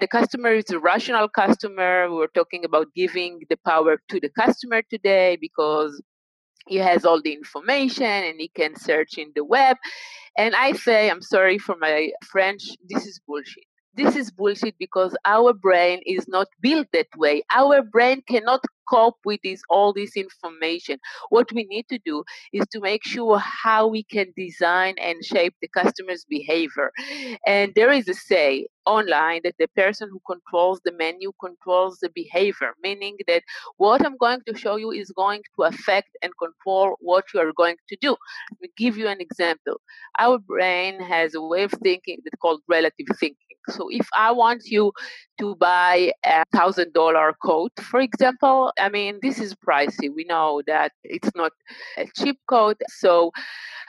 the 0.00 0.08
customer 0.08 0.52
is 0.52 0.70
a 0.70 0.78
rational 0.78 1.28
customer. 1.28 2.12
We're 2.12 2.26
talking 2.28 2.64
about 2.64 2.88
giving 2.94 3.40
the 3.48 3.56
power 3.64 4.00
to 4.08 4.20
the 4.20 4.28
customer 4.28 4.82
today 4.82 5.36
because 5.40 6.02
he 6.66 6.76
has 6.76 7.04
all 7.04 7.20
the 7.20 7.32
information 7.32 8.06
and 8.06 8.40
he 8.40 8.48
can 8.48 8.74
search 8.76 9.18
in 9.18 9.32
the 9.34 9.44
web. 9.44 9.76
And 10.36 10.54
I 10.54 10.72
say, 10.72 11.10
I'm 11.10 11.22
sorry 11.22 11.58
for 11.58 11.76
my 11.78 12.10
French, 12.24 12.62
this 12.88 13.06
is 13.06 13.20
bullshit. 13.26 13.64
This 13.96 14.16
is 14.16 14.30
bullshit 14.30 14.76
because 14.78 15.16
our 15.24 15.52
brain 15.52 16.00
is 16.04 16.26
not 16.26 16.48
built 16.60 16.88
that 16.92 17.06
way. 17.16 17.42
Our 17.54 17.82
brain 17.82 18.22
cannot 18.28 18.60
cope 18.88 19.18
with 19.24 19.40
this 19.42 19.62
all 19.70 19.92
this 19.92 20.16
information. 20.16 20.98
What 21.30 21.52
we 21.52 21.64
need 21.64 21.86
to 21.88 21.98
do 22.04 22.24
is 22.52 22.66
to 22.72 22.80
make 22.80 23.04
sure 23.04 23.38
how 23.38 23.86
we 23.86 24.02
can 24.04 24.32
design 24.36 24.96
and 25.00 25.24
shape 25.24 25.54
the 25.60 25.68
customer's 25.68 26.24
behavior. 26.28 26.90
And 27.46 27.72
there 27.74 27.92
is 27.92 28.08
a 28.08 28.14
say 28.14 28.66
online 28.86 29.40
that 29.44 29.54
the 29.58 29.68
person 29.76 30.08
who 30.10 30.20
controls 30.26 30.80
the 30.84 30.92
menu 30.92 31.32
controls 31.40 31.98
the 32.02 32.10
behavior 32.14 32.72
meaning 32.82 33.16
that 33.26 33.42
what 33.78 34.04
i'm 34.04 34.16
going 34.18 34.40
to 34.46 34.54
show 34.54 34.76
you 34.76 34.90
is 34.90 35.10
going 35.16 35.42
to 35.56 35.62
affect 35.62 36.10
and 36.22 36.32
control 36.38 36.94
what 37.00 37.24
you 37.32 37.40
are 37.40 37.52
going 37.56 37.76
to 37.88 37.96
do. 38.00 38.10
Let 38.10 38.60
me 38.60 38.68
give 38.76 38.96
you 38.98 39.08
an 39.08 39.20
example. 39.20 39.80
Our 40.18 40.38
brain 40.38 41.00
has 41.00 41.34
a 41.34 41.40
way 41.40 41.62
of 41.62 41.72
thinking 41.82 42.18
that's 42.24 42.40
called 42.40 42.60
relative 42.68 43.06
thinking 43.18 43.43
so 43.68 43.88
if 43.90 44.06
i 44.16 44.30
want 44.30 44.62
you 44.66 44.92
to 45.38 45.54
buy 45.56 46.12
a 46.24 46.44
thousand 46.54 46.92
dollar 46.92 47.34
coat 47.42 47.72
for 47.80 48.00
example 48.00 48.72
I 48.78 48.88
mean, 48.88 49.18
this 49.22 49.38
is 49.40 49.54
pricey. 49.54 50.10
We 50.14 50.24
know 50.24 50.62
that 50.66 50.92
it's 51.04 51.30
not 51.34 51.52
a 51.96 52.06
cheap 52.16 52.38
coat. 52.48 52.76
So, 52.88 53.32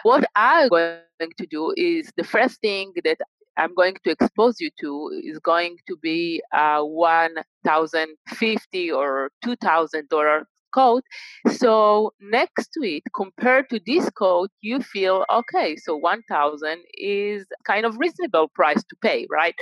what 0.04 0.26
I'm 0.36 0.70
going 0.70 0.98
to 1.38 1.46
do 1.48 1.74
is 1.78 2.12
the 2.18 2.24
first 2.24 2.62
thing 2.62 2.94
that 3.04 3.18
I'm 3.58 3.74
going 3.74 3.96
to 4.04 4.12
expose 4.12 4.60
you 4.60 4.70
to 4.82 5.12
is 5.24 5.40
going 5.40 5.78
to 5.88 5.98
be 6.02 6.42
a 6.54 6.86
one 6.86 7.36
thousand 7.64 8.16
fifty 8.28 8.92
or 8.92 9.30
two 9.44 9.56
thousand 9.58 10.10
dollar 10.10 10.48
coat. 10.76 11.04
So 11.62 12.12
next 12.20 12.70
to 12.74 12.80
it, 12.96 13.04
compared 13.16 13.66
to 13.72 13.80
this 13.86 14.10
coat, 14.10 14.50
you 14.62 14.78
feel 14.94 15.26
okay. 15.40 15.70
So 15.86 15.96
one 15.96 16.22
thousand 16.34 16.80
is 16.98 17.46
kind 17.72 17.86
of 17.86 17.98
reasonable 17.98 18.48
price 18.60 18.84
to 18.90 18.96
pay, 19.08 19.26
right? 19.32 19.56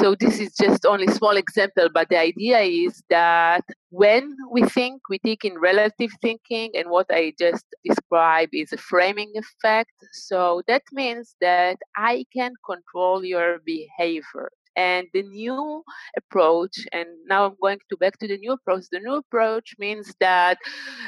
So 0.00 0.14
this 0.14 0.38
is 0.38 0.54
just 0.54 0.86
only 0.86 1.08
small 1.08 1.36
example, 1.36 1.88
but 1.92 2.08
the 2.10 2.18
idea 2.30 2.60
is 2.60 3.02
that 3.10 3.64
when 3.90 4.36
we 4.54 4.62
think, 4.62 5.02
we 5.10 5.18
think 5.18 5.44
in 5.44 5.58
relative 5.58 6.12
thinking, 6.22 6.70
and 6.78 6.86
what 6.90 7.06
I 7.10 7.32
just 7.44 7.66
described 7.84 8.52
is 8.54 8.72
a 8.72 8.76
framing 8.90 9.32
effect. 9.34 9.90
So 10.12 10.62
that 10.68 10.82
means 10.92 11.34
that 11.40 11.78
I 11.96 12.24
can 12.32 12.52
control 12.64 13.24
your 13.24 13.58
behavior. 13.66 14.48
And 14.80 15.08
the 15.12 15.22
new 15.22 15.82
approach, 16.16 16.76
and 16.92 17.08
now 17.26 17.40
I'm 17.46 17.56
going 17.60 17.80
to 17.90 17.96
back 18.02 18.18
to 18.20 18.28
the 18.32 18.38
new 18.44 18.52
approach. 18.52 18.84
The 18.90 19.00
new 19.06 19.16
approach 19.24 19.74
means 19.78 20.06
that 20.20 20.58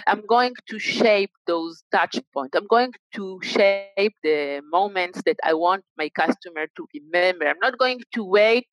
I'm 0.07 0.23
going 0.27 0.55
to 0.71 0.79
shape 0.79 1.31
those 1.47 1.83
touch 1.91 2.17
points. 2.35 2.55
I'm 2.57 2.67
going 2.67 2.93
to 3.17 3.25
shape 3.43 4.17
the 4.23 4.63
moments 4.71 5.23
that 5.27 5.39
I 5.51 5.55
want 5.55 5.85
my 5.97 6.09
customer 6.23 6.67
to 6.77 6.83
remember. 6.95 7.47
I'm 7.49 7.63
not 7.67 7.79
going 7.79 8.01
to 8.17 8.23
wait 8.25 8.67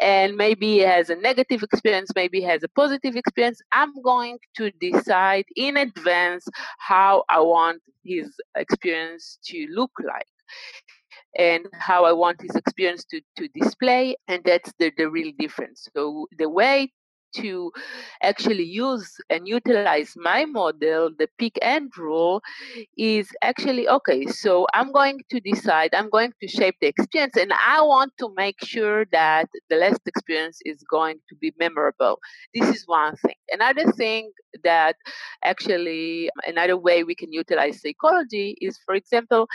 and 0.00 0.36
maybe 0.36 0.66
he 0.66 0.78
has 0.80 1.10
a 1.10 1.16
negative 1.16 1.62
experience, 1.62 2.10
maybe 2.14 2.40
he 2.40 2.46
has 2.46 2.62
a 2.62 2.68
positive 2.68 3.16
experience. 3.16 3.60
I'm 3.72 3.92
going 4.02 4.38
to 4.56 4.70
decide 4.72 5.44
in 5.56 5.76
advance 5.76 6.46
how 6.78 7.24
I 7.28 7.40
want 7.40 7.82
his 8.04 8.28
experience 8.56 9.38
to 9.46 9.66
look 9.70 9.92
like 10.04 10.26
and 11.38 11.66
how 11.72 12.04
I 12.04 12.12
want 12.12 12.40
his 12.40 12.54
experience 12.56 13.04
to, 13.06 13.20
to 13.36 13.48
display. 13.48 14.16
And 14.28 14.42
that's 14.44 14.72
the, 14.78 14.92
the 14.96 15.10
real 15.10 15.32
difference. 15.38 15.88
So 15.94 16.26
the 16.38 16.48
way 16.48 16.92
to 17.36 17.72
actually 18.22 18.64
use 18.64 19.16
and 19.28 19.48
utilize 19.48 20.12
my 20.16 20.44
model, 20.44 21.10
the 21.18 21.28
peak 21.38 21.58
end 21.62 21.90
rule, 21.98 22.40
is 22.96 23.28
actually 23.42 23.88
okay. 23.88 24.26
So 24.26 24.66
I'm 24.72 24.92
going 24.92 25.20
to 25.30 25.40
decide, 25.40 25.94
I'm 25.94 26.10
going 26.10 26.32
to 26.40 26.48
shape 26.48 26.76
the 26.80 26.86
experience, 26.86 27.36
and 27.36 27.52
I 27.52 27.82
want 27.82 28.12
to 28.20 28.32
make 28.36 28.64
sure 28.64 29.04
that 29.12 29.48
the 29.68 29.76
last 29.76 30.00
experience 30.06 30.60
is 30.64 30.84
going 30.88 31.18
to 31.28 31.34
be 31.34 31.52
memorable. 31.58 32.20
This 32.54 32.68
is 32.68 32.84
one 32.86 33.16
thing. 33.16 33.34
Another 33.50 33.90
thing 33.92 34.30
that 34.62 34.96
actually, 35.42 36.30
another 36.46 36.76
way 36.76 37.02
we 37.02 37.14
can 37.16 37.32
utilize 37.32 37.80
psychology 37.82 38.56
is, 38.60 38.78
for 38.86 38.94
example, 38.94 39.48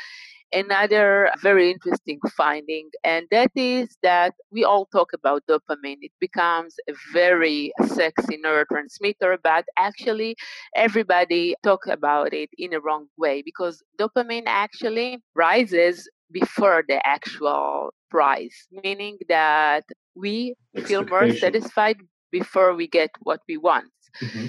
another 0.54 1.30
very 1.42 1.72
interesting 1.72 2.20
finding, 2.36 2.90
and 3.04 3.28
that 3.32 3.52
is 3.56 3.98
that 4.04 4.34
we 4.52 4.64
all 4.64 4.86
talk 4.88 5.14
about 5.14 5.44
dopamine. 5.50 5.98
It 6.02 6.12
becomes 6.20 6.76
a 6.90 6.94
very 7.14 7.72
sexy 7.88 8.38
neurotransmitter, 8.44 9.38
but 9.44 9.66
actually 9.78 10.36
everybody 10.76 11.56
talk 11.64 11.88
about 11.88 12.34
it 12.34 12.50
in 12.58 12.74
a 12.74 12.80
wrong 12.80 13.08
way 13.18 13.42
because 13.44 13.84
dopamine 14.00 14.48
actually 14.48 15.20
rises 15.36 16.10
before 16.32 16.84
the 16.88 17.06
actual 17.08 17.94
price, 18.10 18.68
meaning 18.72 19.18
that 19.28 19.84
we 20.16 20.56
feel 20.86 21.06
more 21.06 21.32
satisfied 21.32 21.98
before 22.32 22.76
we 22.76 22.88
get 22.88 23.10
what 23.22 23.40
we 23.48 23.58
want. 23.58 23.92
Mm-hmm 24.22 24.48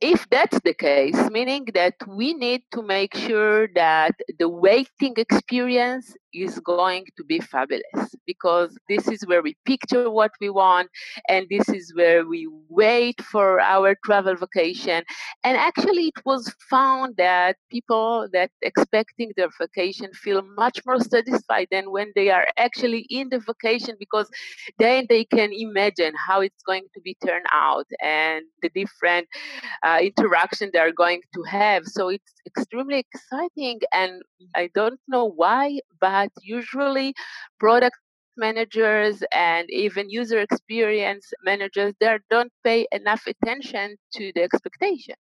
if 0.00 0.28
that's 0.30 0.60
the 0.60 0.74
case, 0.74 1.18
meaning 1.30 1.66
that 1.74 1.94
we 2.06 2.34
need 2.34 2.62
to 2.72 2.82
make 2.82 3.16
sure 3.16 3.68
that 3.74 4.14
the 4.38 4.48
waiting 4.48 5.14
experience 5.16 6.16
is 6.34 6.58
going 6.60 7.04
to 7.16 7.24
be 7.24 7.38
fabulous 7.40 8.14
because 8.26 8.76
this 8.88 9.08
is 9.08 9.26
where 9.26 9.42
we 9.42 9.56
picture 9.64 10.10
what 10.10 10.32
we 10.40 10.50
want 10.50 10.88
and 11.28 11.46
this 11.50 11.68
is 11.68 11.92
where 11.94 12.26
we 12.26 12.48
wait 12.68 13.20
for 13.22 13.60
our 13.60 13.96
travel 14.04 14.34
vacation. 14.34 15.04
And 15.44 15.56
actually, 15.56 16.08
it 16.08 16.24
was 16.24 16.52
found 16.70 17.16
that 17.16 17.56
people 17.70 18.28
that 18.32 18.50
expecting 18.62 19.32
their 19.36 19.48
vacation 19.60 20.12
feel 20.12 20.42
much 20.56 20.80
more 20.86 21.00
satisfied 21.00 21.68
than 21.70 21.90
when 21.90 22.12
they 22.14 22.30
are 22.30 22.46
actually 22.56 23.06
in 23.10 23.28
the 23.28 23.38
vacation 23.38 23.96
because 23.98 24.28
then 24.78 25.06
they 25.08 25.24
can 25.24 25.52
imagine 25.52 26.14
how 26.26 26.40
it's 26.40 26.62
going 26.62 26.84
to 26.94 27.00
be 27.00 27.16
turned 27.24 27.46
out 27.52 27.86
and 28.02 28.44
the 28.62 28.70
different 28.70 29.28
uh, 29.82 29.98
interaction 30.00 30.70
they 30.72 30.78
are 30.78 30.92
going 30.92 31.20
to 31.34 31.42
have. 31.42 31.84
So 31.86 32.08
it's 32.08 32.32
extremely 32.46 32.98
exciting. 32.98 33.80
And 33.92 34.22
I 34.54 34.70
don't 34.74 35.00
know 35.08 35.24
why, 35.24 35.80
but 36.00 36.23
but 36.34 36.44
usually 36.44 37.14
product 37.58 37.96
managers 38.36 39.22
and 39.32 39.70
even 39.70 40.10
user 40.10 40.40
experience 40.40 41.32
managers 41.44 41.92
there 42.00 42.18
don't 42.30 42.52
pay 42.64 42.86
enough 42.90 43.22
attention 43.26 43.96
to 44.12 44.32
the 44.34 44.42
expectation. 44.42 45.14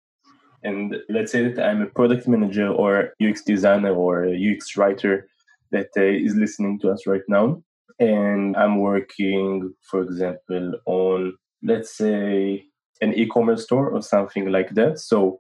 And 0.64 0.96
let's 1.10 1.32
say 1.32 1.42
that 1.48 1.64
i'm 1.68 1.82
a 1.82 1.88
product 1.88 2.28
manager 2.28 2.70
or 2.70 3.14
ux 3.22 3.44
designer 3.44 3.94
or 3.94 4.14
ux 4.26 4.78
writer 4.78 5.28
that 5.72 5.90
uh, 5.98 6.02
is 6.28 6.36
listening 6.36 6.80
to 6.80 6.90
us 6.90 7.06
right 7.06 7.28
now 7.28 7.62
and 8.00 8.56
i'm 8.56 8.80
working 8.80 9.74
for 9.90 10.02
example 10.02 10.74
on 10.86 11.34
let's 11.64 11.98
say 11.98 12.64
an 13.02 13.14
e-commerce 13.14 13.64
store 13.64 13.90
or 13.90 14.02
something 14.02 14.52
like 14.52 14.72
that. 14.72 15.00
So 15.00 15.40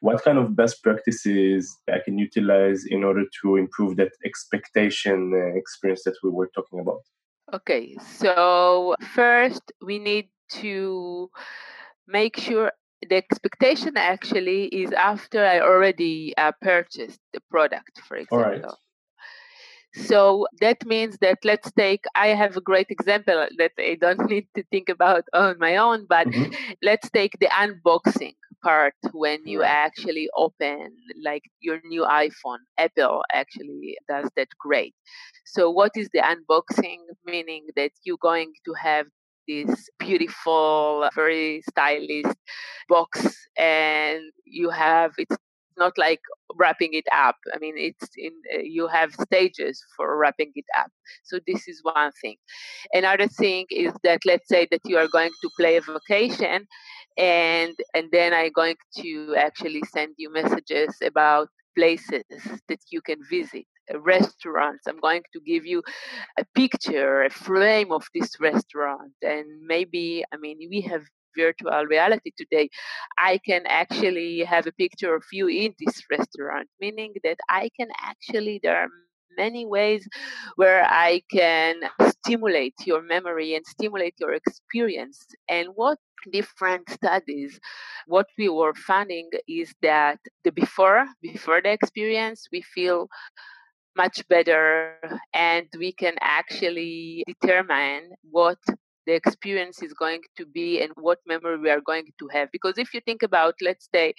what 0.00 0.22
kind 0.24 0.38
of 0.38 0.56
best 0.56 0.82
practices 0.82 1.78
I 1.88 1.98
can 2.04 2.18
utilize 2.18 2.84
in 2.86 3.04
order 3.04 3.24
to 3.42 3.56
improve 3.56 3.96
that 3.96 4.12
expectation 4.24 5.32
uh, 5.34 5.56
experience 5.56 6.02
that 6.04 6.16
we 6.22 6.30
were 6.30 6.50
talking 6.54 6.80
about? 6.80 7.02
Okay, 7.52 7.96
so 8.18 8.94
first 9.14 9.62
we 9.82 9.98
need 9.98 10.28
to 10.50 11.30
make 12.06 12.38
sure 12.38 12.72
the 13.08 13.16
expectation 13.16 13.96
actually 13.96 14.64
is 14.66 14.92
after 14.92 15.44
I 15.44 15.60
already 15.60 16.34
uh, 16.36 16.52
purchased 16.60 17.20
the 17.32 17.40
product, 17.50 18.00
for 18.06 18.16
example. 18.16 18.78
So 19.94 20.46
that 20.60 20.86
means 20.86 21.18
that 21.20 21.38
let's 21.44 21.72
take, 21.72 22.04
I 22.14 22.28
have 22.28 22.56
a 22.56 22.60
great 22.60 22.86
example 22.90 23.48
that 23.58 23.72
I 23.78 23.96
don't 24.00 24.30
need 24.30 24.46
to 24.54 24.62
think 24.70 24.88
about 24.88 25.24
on 25.32 25.58
my 25.58 25.76
own, 25.76 26.06
but 26.08 26.28
mm-hmm. 26.28 26.52
let's 26.82 27.10
take 27.10 27.38
the 27.40 27.48
unboxing 27.48 28.34
part 28.62 28.94
when 29.12 29.46
you 29.46 29.62
actually 29.62 30.28
open 30.36 30.94
like 31.22 31.42
your 31.60 31.80
new 31.84 32.02
iPhone. 32.04 32.58
Apple 32.78 33.22
actually 33.32 33.96
does 34.08 34.28
that 34.36 34.48
great. 34.58 34.94
So, 35.44 35.70
what 35.70 35.92
is 35.96 36.08
the 36.12 36.20
unboxing? 36.20 36.98
Meaning 37.24 37.66
that 37.76 37.92
you're 38.04 38.18
going 38.20 38.52
to 38.64 38.74
have 38.74 39.06
this 39.48 39.88
beautiful, 39.98 41.08
very 41.14 41.62
stylish 41.68 42.32
box, 42.88 43.36
and 43.56 44.22
you 44.44 44.70
have 44.70 45.12
it's 45.18 45.36
not 45.80 45.98
like 45.98 46.20
wrapping 46.56 46.94
it 46.94 47.06
up. 47.12 47.36
I 47.54 47.58
mean, 47.58 47.74
it's 47.76 48.10
in 48.16 48.32
uh, 48.54 48.60
you 48.62 48.86
have 48.88 49.12
stages 49.14 49.82
for 49.96 50.16
wrapping 50.18 50.52
it 50.54 50.66
up. 50.78 50.90
So 51.24 51.40
this 51.46 51.66
is 51.66 51.80
one 51.82 52.12
thing. 52.22 52.36
Another 52.92 53.26
thing 53.26 53.66
is 53.70 53.92
that 54.04 54.20
let's 54.24 54.48
say 54.48 54.68
that 54.70 54.82
you 54.84 54.98
are 54.98 55.08
going 55.08 55.32
to 55.42 55.50
play 55.58 55.76
a 55.76 55.80
vacation, 55.80 56.66
and 57.18 57.74
and 57.94 58.06
then 58.12 58.32
I'm 58.34 58.52
going 58.52 58.76
to 58.98 59.34
actually 59.36 59.82
send 59.92 60.14
you 60.18 60.32
messages 60.32 60.94
about 61.02 61.48
places 61.76 62.24
that 62.68 62.80
you 62.90 63.00
can 63.00 63.18
visit 63.30 63.66
restaurants. 63.94 64.86
I'm 64.86 65.00
going 65.00 65.22
to 65.32 65.40
give 65.40 65.66
you 65.66 65.82
a 66.38 66.44
picture, 66.54 67.24
a 67.24 67.30
frame 67.30 67.92
of 67.92 68.06
this 68.14 68.38
restaurant. 68.40 69.12
And 69.22 69.46
maybe, 69.66 70.24
I 70.32 70.36
mean, 70.36 70.58
we 70.70 70.80
have 70.82 71.02
virtual 71.36 71.86
reality 71.86 72.32
today, 72.36 72.68
I 73.18 73.38
can 73.38 73.62
actually 73.66 74.40
have 74.40 74.66
a 74.66 74.72
picture 74.72 75.14
of 75.14 75.24
you 75.32 75.48
in 75.48 75.74
this 75.78 76.02
restaurant, 76.10 76.68
meaning 76.80 77.14
that 77.24 77.38
I 77.48 77.70
can 77.76 77.88
actually, 78.00 78.60
there 78.62 78.76
are 78.76 78.88
many 79.36 79.64
ways 79.66 80.06
where 80.56 80.84
I 80.84 81.22
can 81.30 81.76
stimulate 82.08 82.74
your 82.84 83.02
memory 83.02 83.54
and 83.54 83.64
stimulate 83.66 84.14
your 84.18 84.34
experience. 84.34 85.24
And 85.48 85.68
what 85.74 85.98
different 86.30 86.90
studies 86.90 87.58
what 88.06 88.26
we 88.36 88.48
were 88.48 88.74
finding 88.74 89.30
is 89.48 89.72
that 89.82 90.18
the 90.44 90.52
before 90.52 91.06
before 91.22 91.62
the 91.62 91.72
experience 91.72 92.46
we 92.52 92.60
feel 92.60 93.08
much 93.96 94.26
better 94.28 94.94
and 95.34 95.66
we 95.78 95.92
can 95.92 96.14
actually 96.20 97.24
determine 97.26 98.10
what 98.30 98.58
the 99.06 99.14
experience 99.14 99.82
is 99.82 99.92
going 99.92 100.20
to 100.36 100.46
be 100.46 100.80
and 100.82 100.92
what 100.96 101.18
memory 101.26 101.58
we 101.58 101.70
are 101.70 101.80
going 101.80 102.06
to 102.18 102.28
have. 102.32 102.50
Because 102.52 102.78
if 102.78 102.94
you 102.94 103.00
think 103.00 103.22
about, 103.22 103.54
let's 103.62 103.88
say, 103.92 104.14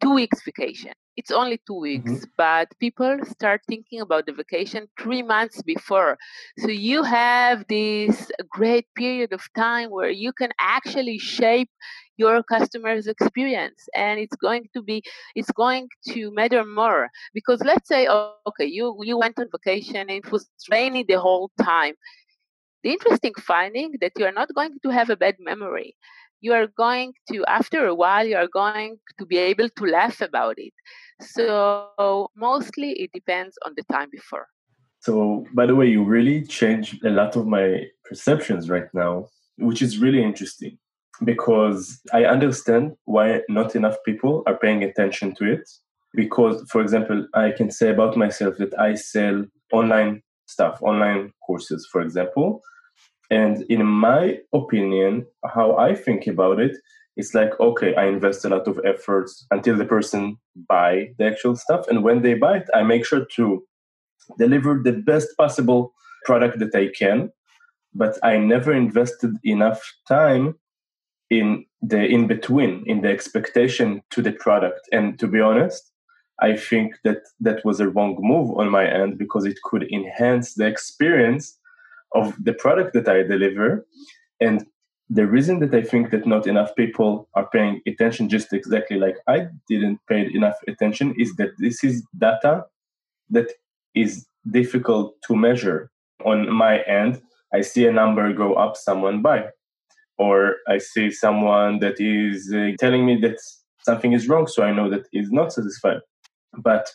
two 0.00 0.14
weeks 0.14 0.42
vacation, 0.44 0.92
it's 1.16 1.30
only 1.30 1.58
two 1.66 1.80
weeks, 1.80 2.10
mm-hmm. 2.10 2.30
but 2.36 2.68
people 2.78 3.18
start 3.24 3.62
thinking 3.66 4.00
about 4.00 4.26
the 4.26 4.32
vacation 4.32 4.86
three 5.00 5.22
months 5.22 5.62
before. 5.62 6.18
So 6.58 6.68
you 6.68 7.02
have 7.02 7.64
this 7.68 8.30
great 8.50 8.86
period 8.94 9.32
of 9.32 9.42
time 9.56 9.90
where 9.90 10.10
you 10.10 10.32
can 10.32 10.50
actually 10.60 11.18
shape 11.18 11.70
your 12.18 12.42
customer's 12.42 13.06
experience 13.06 13.88
and 13.94 14.18
it's 14.18 14.36
going 14.36 14.66
to 14.72 14.82
be 14.82 15.02
it's 15.34 15.50
going 15.52 15.88
to 16.08 16.30
matter 16.32 16.64
more 16.64 17.10
because 17.34 17.60
let's 17.60 17.86
say 17.86 18.06
oh, 18.08 18.34
okay 18.46 18.64
you 18.64 18.96
you 19.02 19.18
went 19.18 19.38
on 19.38 19.48
vacation 19.52 19.96
and 19.96 20.10
it 20.10 20.32
was 20.32 20.48
rainy 20.70 21.04
the 21.06 21.20
whole 21.20 21.50
time 21.60 21.94
the 22.86 22.92
interesting 22.92 23.34
finding 23.34 23.94
that 24.00 24.12
you 24.16 24.24
are 24.24 24.36
not 24.40 24.54
going 24.54 24.78
to 24.84 24.90
have 24.90 25.10
a 25.10 25.16
bad 25.16 25.34
memory. 25.40 25.96
You 26.40 26.52
are 26.52 26.68
going 26.68 27.14
to, 27.32 27.44
after 27.48 27.84
a 27.86 27.94
while, 27.94 28.24
you 28.24 28.36
are 28.36 28.46
going 28.46 28.98
to 29.18 29.26
be 29.26 29.38
able 29.38 29.68
to 29.68 29.84
laugh 29.86 30.20
about 30.20 30.54
it. 30.58 30.72
So 31.20 32.30
mostly 32.36 32.90
it 32.92 33.10
depends 33.12 33.58
on 33.64 33.72
the 33.76 33.82
time 33.90 34.10
before. 34.12 34.46
So, 35.00 35.46
by 35.52 35.66
the 35.66 35.74
way, 35.74 35.86
you 35.86 36.04
really 36.04 36.44
changed 36.44 37.04
a 37.04 37.10
lot 37.10 37.34
of 37.34 37.46
my 37.46 37.86
perceptions 38.04 38.70
right 38.70 38.90
now, 38.94 39.26
which 39.58 39.82
is 39.82 39.98
really 39.98 40.22
interesting 40.22 40.78
because 41.24 42.00
I 42.12 42.24
understand 42.24 42.92
why 43.04 43.40
not 43.48 43.74
enough 43.74 43.96
people 44.04 44.44
are 44.46 44.58
paying 44.58 44.84
attention 44.84 45.34
to 45.36 45.44
it. 45.54 45.68
Because, 46.14 46.64
for 46.70 46.80
example, 46.80 47.26
I 47.34 47.50
can 47.50 47.70
say 47.70 47.90
about 47.90 48.16
myself 48.16 48.56
that 48.58 48.78
I 48.78 48.94
sell 48.94 49.44
online 49.72 50.22
stuff, 50.46 50.78
online 50.82 51.32
courses, 51.46 51.88
for 51.90 52.00
example. 52.00 52.62
And 53.30 53.62
in 53.68 53.84
my 53.84 54.38
opinion, 54.52 55.26
how 55.44 55.76
I 55.76 55.94
think 55.94 56.26
about 56.26 56.60
it, 56.60 56.76
it's 57.16 57.34
like, 57.34 57.58
okay, 57.58 57.94
I 57.94 58.06
invest 58.06 58.44
a 58.44 58.50
lot 58.50 58.68
of 58.68 58.78
efforts 58.84 59.46
until 59.50 59.76
the 59.76 59.84
person 59.84 60.38
buy 60.68 61.10
the 61.18 61.26
actual 61.26 61.56
stuff. 61.56 61.88
And 61.88 62.04
when 62.04 62.22
they 62.22 62.34
buy 62.34 62.58
it, 62.58 62.68
I 62.74 62.82
make 62.82 63.06
sure 63.06 63.24
to 63.36 63.66
deliver 64.38 64.80
the 64.82 64.92
best 64.92 65.28
possible 65.36 65.94
product 66.24 66.58
that 66.58 66.74
I 66.74 66.88
can. 66.88 67.32
But 67.94 68.18
I 68.22 68.36
never 68.36 68.72
invested 68.72 69.34
enough 69.44 69.80
time 70.06 70.56
in 71.30 71.64
the 71.80 72.04
in 72.04 72.26
between, 72.26 72.84
in 72.86 73.00
the 73.00 73.08
expectation 73.08 74.02
to 74.10 74.20
the 74.22 74.32
product. 74.32 74.88
And 74.92 75.18
to 75.18 75.26
be 75.26 75.40
honest, 75.40 75.90
I 76.40 76.56
think 76.56 76.96
that 77.04 77.22
that 77.40 77.64
was 77.64 77.80
a 77.80 77.88
wrong 77.88 78.18
move 78.20 78.56
on 78.58 78.68
my 78.70 78.86
end 78.86 79.16
because 79.16 79.46
it 79.46 79.56
could 79.64 79.90
enhance 79.90 80.54
the 80.54 80.66
experience 80.66 81.58
of 82.14 82.34
the 82.42 82.52
product 82.52 82.94
that 82.94 83.08
I 83.08 83.22
deliver. 83.22 83.86
And 84.40 84.66
the 85.08 85.26
reason 85.26 85.60
that 85.60 85.74
I 85.74 85.82
think 85.82 86.10
that 86.10 86.26
not 86.26 86.46
enough 86.46 86.74
people 86.74 87.28
are 87.34 87.48
paying 87.48 87.80
attention, 87.86 88.28
just 88.28 88.52
exactly 88.52 88.98
like 88.98 89.16
I 89.28 89.48
didn't 89.68 90.00
pay 90.08 90.28
enough 90.34 90.56
attention, 90.66 91.14
is 91.16 91.34
that 91.36 91.50
this 91.58 91.84
is 91.84 92.04
data 92.18 92.64
that 93.30 93.52
is 93.94 94.26
difficult 94.50 95.14
to 95.26 95.36
measure. 95.36 95.90
On 96.24 96.50
my 96.50 96.80
end, 96.82 97.22
I 97.52 97.60
see 97.60 97.86
a 97.86 97.92
number 97.92 98.32
go 98.32 98.54
up, 98.54 98.76
someone 98.76 99.22
buy. 99.22 99.46
Or 100.18 100.56
I 100.68 100.78
see 100.78 101.10
someone 101.10 101.78
that 101.80 102.00
is 102.00 102.52
uh, 102.52 102.72
telling 102.80 103.06
me 103.06 103.20
that 103.20 103.38
something 103.82 104.12
is 104.12 104.28
wrong, 104.28 104.46
so 104.46 104.62
I 104.62 104.72
know 104.72 104.90
that 104.90 105.06
is 105.12 105.30
not 105.30 105.52
satisfied. 105.52 106.00
But 106.58 106.90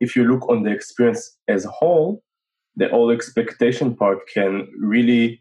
if 0.00 0.16
you 0.16 0.24
look 0.24 0.48
on 0.48 0.64
the 0.64 0.72
experience 0.72 1.38
as 1.48 1.64
a 1.64 1.70
whole, 1.70 2.22
the 2.76 2.90
all 2.90 3.10
expectation 3.10 3.94
part 3.94 4.18
can 4.32 4.68
really 4.78 5.40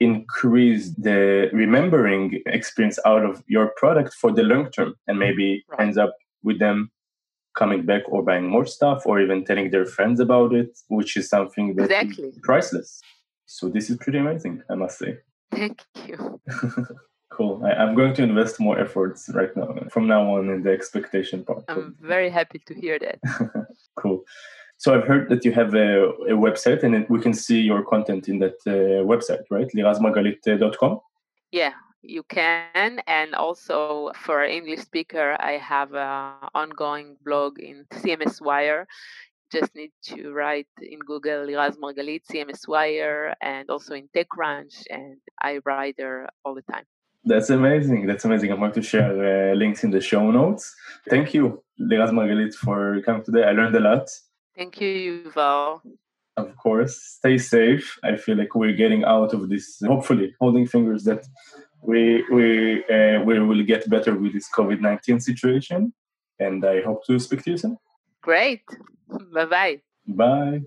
increase 0.00 0.90
the 0.96 1.50
remembering 1.52 2.42
experience 2.46 2.98
out 3.04 3.22
of 3.22 3.42
your 3.46 3.72
product 3.76 4.14
for 4.14 4.32
the 4.32 4.42
long 4.42 4.70
term 4.70 4.94
and 5.06 5.18
maybe 5.18 5.62
right. 5.68 5.80
ends 5.80 5.98
up 5.98 6.14
with 6.42 6.58
them 6.58 6.90
coming 7.54 7.84
back 7.84 8.02
or 8.06 8.22
buying 8.22 8.48
more 8.48 8.64
stuff 8.64 9.02
or 9.04 9.20
even 9.20 9.44
telling 9.44 9.70
their 9.70 9.84
friends 9.84 10.18
about 10.18 10.54
it 10.54 10.70
which 10.88 11.16
is 11.16 11.28
something 11.28 11.76
that 11.76 11.84
exactly. 11.84 12.28
is 12.28 12.38
priceless. 12.42 13.00
So 13.44 13.68
this 13.68 13.90
is 13.90 13.96
pretty 13.96 14.18
amazing 14.18 14.62
i 14.70 14.74
must 14.74 14.98
say. 14.98 15.18
Thank 15.52 15.84
you. 16.06 16.40
Cool. 17.32 17.62
I, 17.64 17.84
am 17.84 17.94
going 17.94 18.12
to 18.14 18.24
invest 18.24 18.58
more 18.58 18.78
efforts 18.78 19.30
right 19.32 19.56
now 19.56 19.72
from 19.88 20.08
now 20.08 20.34
on 20.34 20.50
in 20.50 20.64
the 20.64 20.72
expectation 20.72 21.44
part. 21.44 21.62
I'm 21.68 21.94
very 22.00 22.28
happy 22.28 22.60
to 22.66 22.74
hear 22.74 22.98
that. 22.98 23.20
Cool 23.96 24.24
so 24.80 24.94
I've 24.94 25.06
heard 25.06 25.28
that 25.28 25.44
you 25.44 25.52
have 25.52 25.74
a, 25.74 26.08
a 26.32 26.36
website 26.46 26.82
and 26.84 27.06
we 27.10 27.20
can 27.20 27.34
see 27.34 27.60
your 27.60 27.84
content 27.84 28.30
in 28.30 28.38
that 28.38 28.56
uh, 28.66 29.04
website, 29.04 29.44
right? 29.50 29.68
lirazmargalit.com? 29.76 31.00
Yeah, 31.52 31.74
you 32.00 32.22
can. 32.22 33.02
And 33.06 33.34
also 33.34 34.10
for 34.24 34.42
English 34.42 34.80
speaker, 34.80 35.36
I 35.38 35.58
have 35.58 35.92
an 35.92 36.48
ongoing 36.54 37.18
blog 37.22 37.58
in 37.58 37.84
CMS 37.92 38.40
Wire. 38.40 38.86
Just 39.52 39.74
need 39.74 39.92
to 40.04 40.32
write 40.32 40.68
in 40.80 41.00
Google 41.00 41.44
Liraz 41.44 41.76
Margalit, 41.76 42.22
CMS 42.32 42.66
Wire, 42.66 43.34
and 43.42 43.68
also 43.68 43.92
in 43.94 44.08
TechCrunch, 44.16 44.84
and 44.88 45.18
I 45.42 45.60
write 45.66 45.96
there 45.98 46.26
all 46.42 46.54
the 46.54 46.62
time. 46.62 46.84
That's 47.24 47.50
amazing. 47.50 48.06
That's 48.06 48.24
amazing. 48.24 48.50
I'm 48.50 48.60
going 48.60 48.72
to 48.72 48.80
share 48.80 49.50
uh, 49.50 49.54
links 49.54 49.84
in 49.84 49.90
the 49.90 50.00
show 50.00 50.30
notes. 50.30 50.74
Thank 51.10 51.34
you, 51.34 51.62
Liraz 51.78 52.12
Margalit, 52.12 52.54
for 52.54 53.02
coming 53.02 53.24
today. 53.24 53.44
I 53.44 53.52
learned 53.52 53.76
a 53.76 53.80
lot. 53.80 54.08
Thank 54.56 54.80
you, 54.80 55.24
Yuval. 55.24 55.80
Of 56.36 56.56
course. 56.56 57.00
Stay 57.18 57.38
safe. 57.38 57.98
I 58.02 58.16
feel 58.16 58.36
like 58.36 58.54
we're 58.54 58.76
getting 58.76 59.04
out 59.04 59.32
of 59.34 59.48
this. 59.48 59.80
Hopefully, 59.84 60.34
holding 60.40 60.66
fingers 60.66 61.04
that 61.04 61.24
we 61.82 62.24
we 62.30 62.84
uh, 62.84 63.22
we 63.22 63.38
will 63.40 63.62
get 63.64 63.88
better 63.88 64.14
with 64.14 64.32
this 64.32 64.48
COVID 64.56 64.80
nineteen 64.80 65.20
situation. 65.20 65.92
And 66.38 66.64
I 66.64 66.82
hope 66.82 67.04
to 67.06 67.18
speak 67.18 67.42
to 67.44 67.50
you 67.50 67.58
soon. 67.58 67.76
Great. 68.22 68.62
Bye 69.32 69.44
bye. 69.44 69.80
Bye. 70.06 70.62